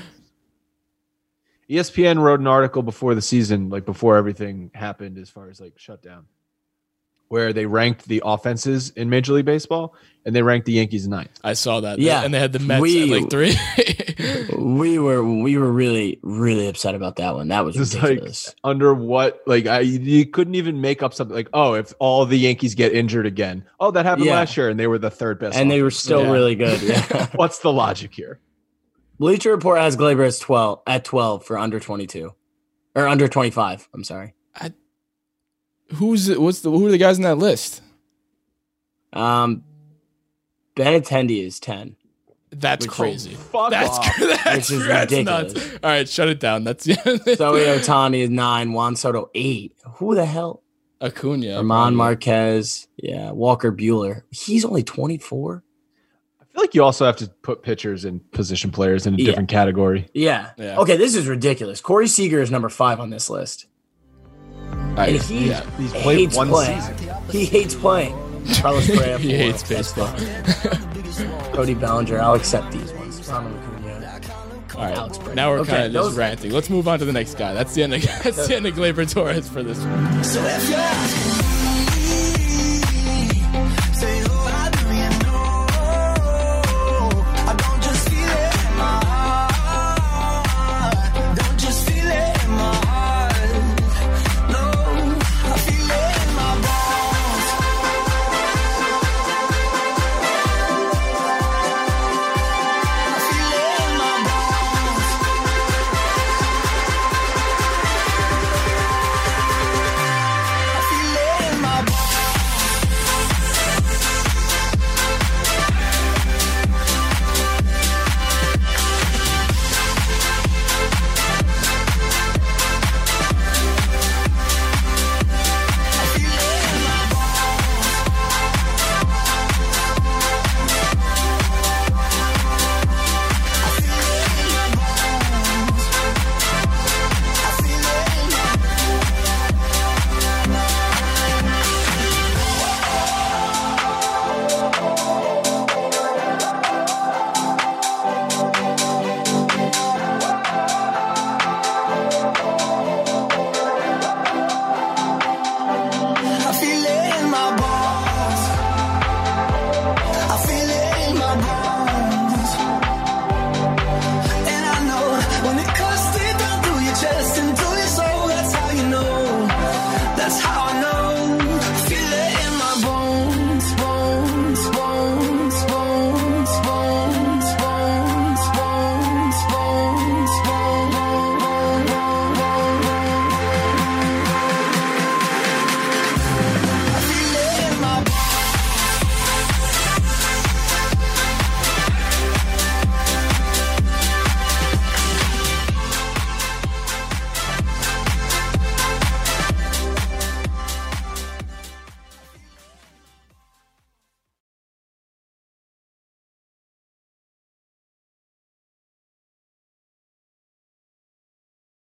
ESPN 1.69 2.19
wrote 2.19 2.39
an 2.39 2.47
article 2.47 2.83
before 2.83 3.15
the 3.15 3.21
season, 3.21 3.69
like 3.69 3.85
before 3.85 4.17
everything 4.17 4.69
happened, 4.73 5.17
as 5.17 5.29
far 5.29 5.49
as 5.49 5.61
like 5.61 5.73
shutdown, 5.77 6.25
where 7.29 7.53
they 7.53 7.65
ranked 7.65 8.05
the 8.07 8.21
offenses 8.25 8.91
in 8.91 9.09
Major 9.09 9.33
League 9.33 9.45
Baseball, 9.45 9.95
and 10.25 10.35
they 10.35 10.41
ranked 10.41 10.65
the 10.65 10.73
Yankees 10.73 11.07
ninth. 11.07 11.31
I 11.43 11.53
saw 11.53 11.79
that. 11.81 11.99
Yeah, 11.99 12.23
and 12.23 12.33
they 12.33 12.39
had 12.39 12.53
the 12.53 12.59
Mets 12.59 12.81
we- 12.81 13.03
at 13.15 13.21
like 13.21 13.29
three. 13.29 13.55
We 14.57 14.99
were 14.99 15.23
we 15.23 15.57
were 15.57 15.71
really 15.71 16.19
really 16.21 16.67
upset 16.67 16.95
about 16.95 17.17
that 17.17 17.33
one. 17.35 17.47
That 17.49 17.65
was 17.65 17.75
It's 17.75 17.93
like 17.95 18.03
ridiculous. 18.03 18.53
under 18.63 18.93
what? 18.93 19.41
Like 19.45 19.65
I, 19.65 19.79
you 19.79 20.25
couldn't 20.25 20.55
even 20.55 20.79
make 20.81 21.01
up 21.03 21.13
something 21.13 21.35
like, 21.35 21.49
oh, 21.53 21.73
if 21.73 21.93
all 21.99 22.25
the 22.25 22.37
Yankees 22.37 22.75
get 22.75 22.93
injured 22.93 23.25
again, 23.25 23.65
oh, 23.79 23.91
that 23.91 24.05
happened 24.05 24.27
Yeah. 24.27 24.35
last 24.35 24.55
year, 24.55 24.69
and 24.69 24.79
they 24.79 24.87
were 24.87 24.99
the 24.99 25.09
third 25.09 25.39
best, 25.39 25.57
and 25.57 25.69
they 25.69 25.81
were 25.81 25.91
still 25.91 26.23
Yeah. 26.23 26.31
really 26.31 26.55
good. 26.55 26.81
Yeah. 26.81 27.27
What's 27.35 27.59
the 27.59 27.73
logic 27.73 28.13
here? 28.13 28.39
Bleacher 29.19 29.51
Report 29.51 29.79
has 29.79 29.97
Gleyber 29.97 30.25
as 30.25 30.39
twelve 30.39 30.81
at 30.87 31.03
twelve 31.03 31.43
for 31.45 31.57
under 31.57 31.79
twenty 31.79 32.07
two, 32.07 32.33
or 32.95 33.07
under 33.07 33.27
twenty 33.27 33.49
five. 33.49 33.87
I'm 33.93 34.03
sorry. 34.03 34.33
Who's 35.95 36.29
what's 36.37 36.61
the 36.61 36.71
who 36.71 36.87
are 36.87 36.91
the 36.91 36.97
guys 36.97 37.17
in 37.17 37.23
that 37.23 37.37
list? 37.37 37.81
Um, 39.11 39.63
Benintendi 40.75 41.45
is 41.45 41.59
ten. 41.59 41.95
That's 42.51 42.85
Which- 42.85 42.91
crazy. 42.95 43.33
Fuck 43.35 43.71
That's 43.71 43.89
off. 43.97 44.15
that's, 44.19 44.69
Which 44.69 44.79
is 44.79 44.85
that's 44.87 45.11
ridiculous. 45.11 45.53
nuts. 45.55 45.73
All 45.83 45.89
right, 45.89 46.07
shut 46.09 46.29
it 46.29 46.39
down. 46.39 46.63
That's 46.63 46.85
yeah. 46.87 46.95
Zoe 47.03 47.65
Otani 47.65 48.19
is 48.23 48.29
nine. 48.29 48.73
Juan 48.73 48.95
Soto 48.95 49.29
eight. 49.33 49.75
Who 49.95 50.13
the 50.15 50.25
hell? 50.25 50.61
Acuna. 51.01 51.57
Ramon. 51.57 51.95
Marquez. 51.95 52.87
Yeah, 52.97 53.31
Walker 53.31 53.71
Buehler. 53.71 54.21
He's 54.31 54.65
only 54.65 54.83
twenty 54.83 55.17
four. 55.17 55.63
I 56.39 56.45
feel 56.53 56.61
like 56.63 56.75
you 56.75 56.83
also 56.83 57.05
have 57.05 57.17
to 57.17 57.27
put 57.41 57.63
pitchers 57.63 58.05
and 58.05 58.29
position 58.31 58.69
players 58.71 59.07
in 59.07 59.15
a 59.15 59.17
Yeah. 59.17 59.25
different 59.25 59.49
category. 59.49 60.07
Yeah. 60.13 60.51
Yeah. 60.57 60.77
Okay, 60.79 60.95
this 60.97 61.15
is 61.15 61.27
ridiculous. 61.27 61.81
Corey 61.81 62.07
Seager 62.07 62.39
is 62.41 62.51
number 62.51 62.69
five 62.69 62.99
on 62.99 63.09
this 63.09 63.29
list. 63.31 63.65
I- 64.97 65.07
And 65.07 65.21
he 65.21 65.49
yeah. 65.49 65.63
He's 65.77 65.91
played 65.91 66.19
hates 66.19 66.35
one 66.37 66.49
playing. 66.49 66.81
season. 66.81 67.15
He 67.29 67.45
hates 67.45 67.75
playing. 67.75 68.15
Carlos 68.61 68.87
Correa. 68.87 69.17
He 69.19 69.29
four. 69.29 69.37
hates 69.37 69.63
baseball. 69.63 70.13
Cody 71.53 71.73
Bellinger. 71.73 72.19
I'll 72.19 72.33
accept 72.35 72.71
these 72.71 72.91
ones. 72.93 73.27
Ronald 73.29 73.57
Acuna. 73.57 74.21
All 74.75 74.81
right. 74.85 74.97
Alex 74.97 75.17
Bregman. 75.19 75.35
Now 75.35 75.49
we're 75.51 75.59
Okay, 75.59 75.71
kind 75.71 75.95
of 75.95 76.03
just 76.05 76.17
ranting. 76.17 76.51
Let's 76.51 76.69
move 76.69 76.87
on 76.87 76.99
to 76.99 77.05
the 77.05 77.13
next 77.13 77.35
guy. 77.37 77.53
That's 77.53 77.73
the 77.75 77.83
end 77.83 77.93
of 77.93 78.01
that's 78.23 78.47
the 78.47 78.55
end 78.55 78.65
of 78.65 78.73
Gleyber 78.75 79.09
Torres 79.11 79.47
for 79.47 79.61
this 79.63 79.77
one. 79.79 80.23
So 80.23 80.43
if 80.43 80.69
you 80.69 80.75
ask 80.75 81.22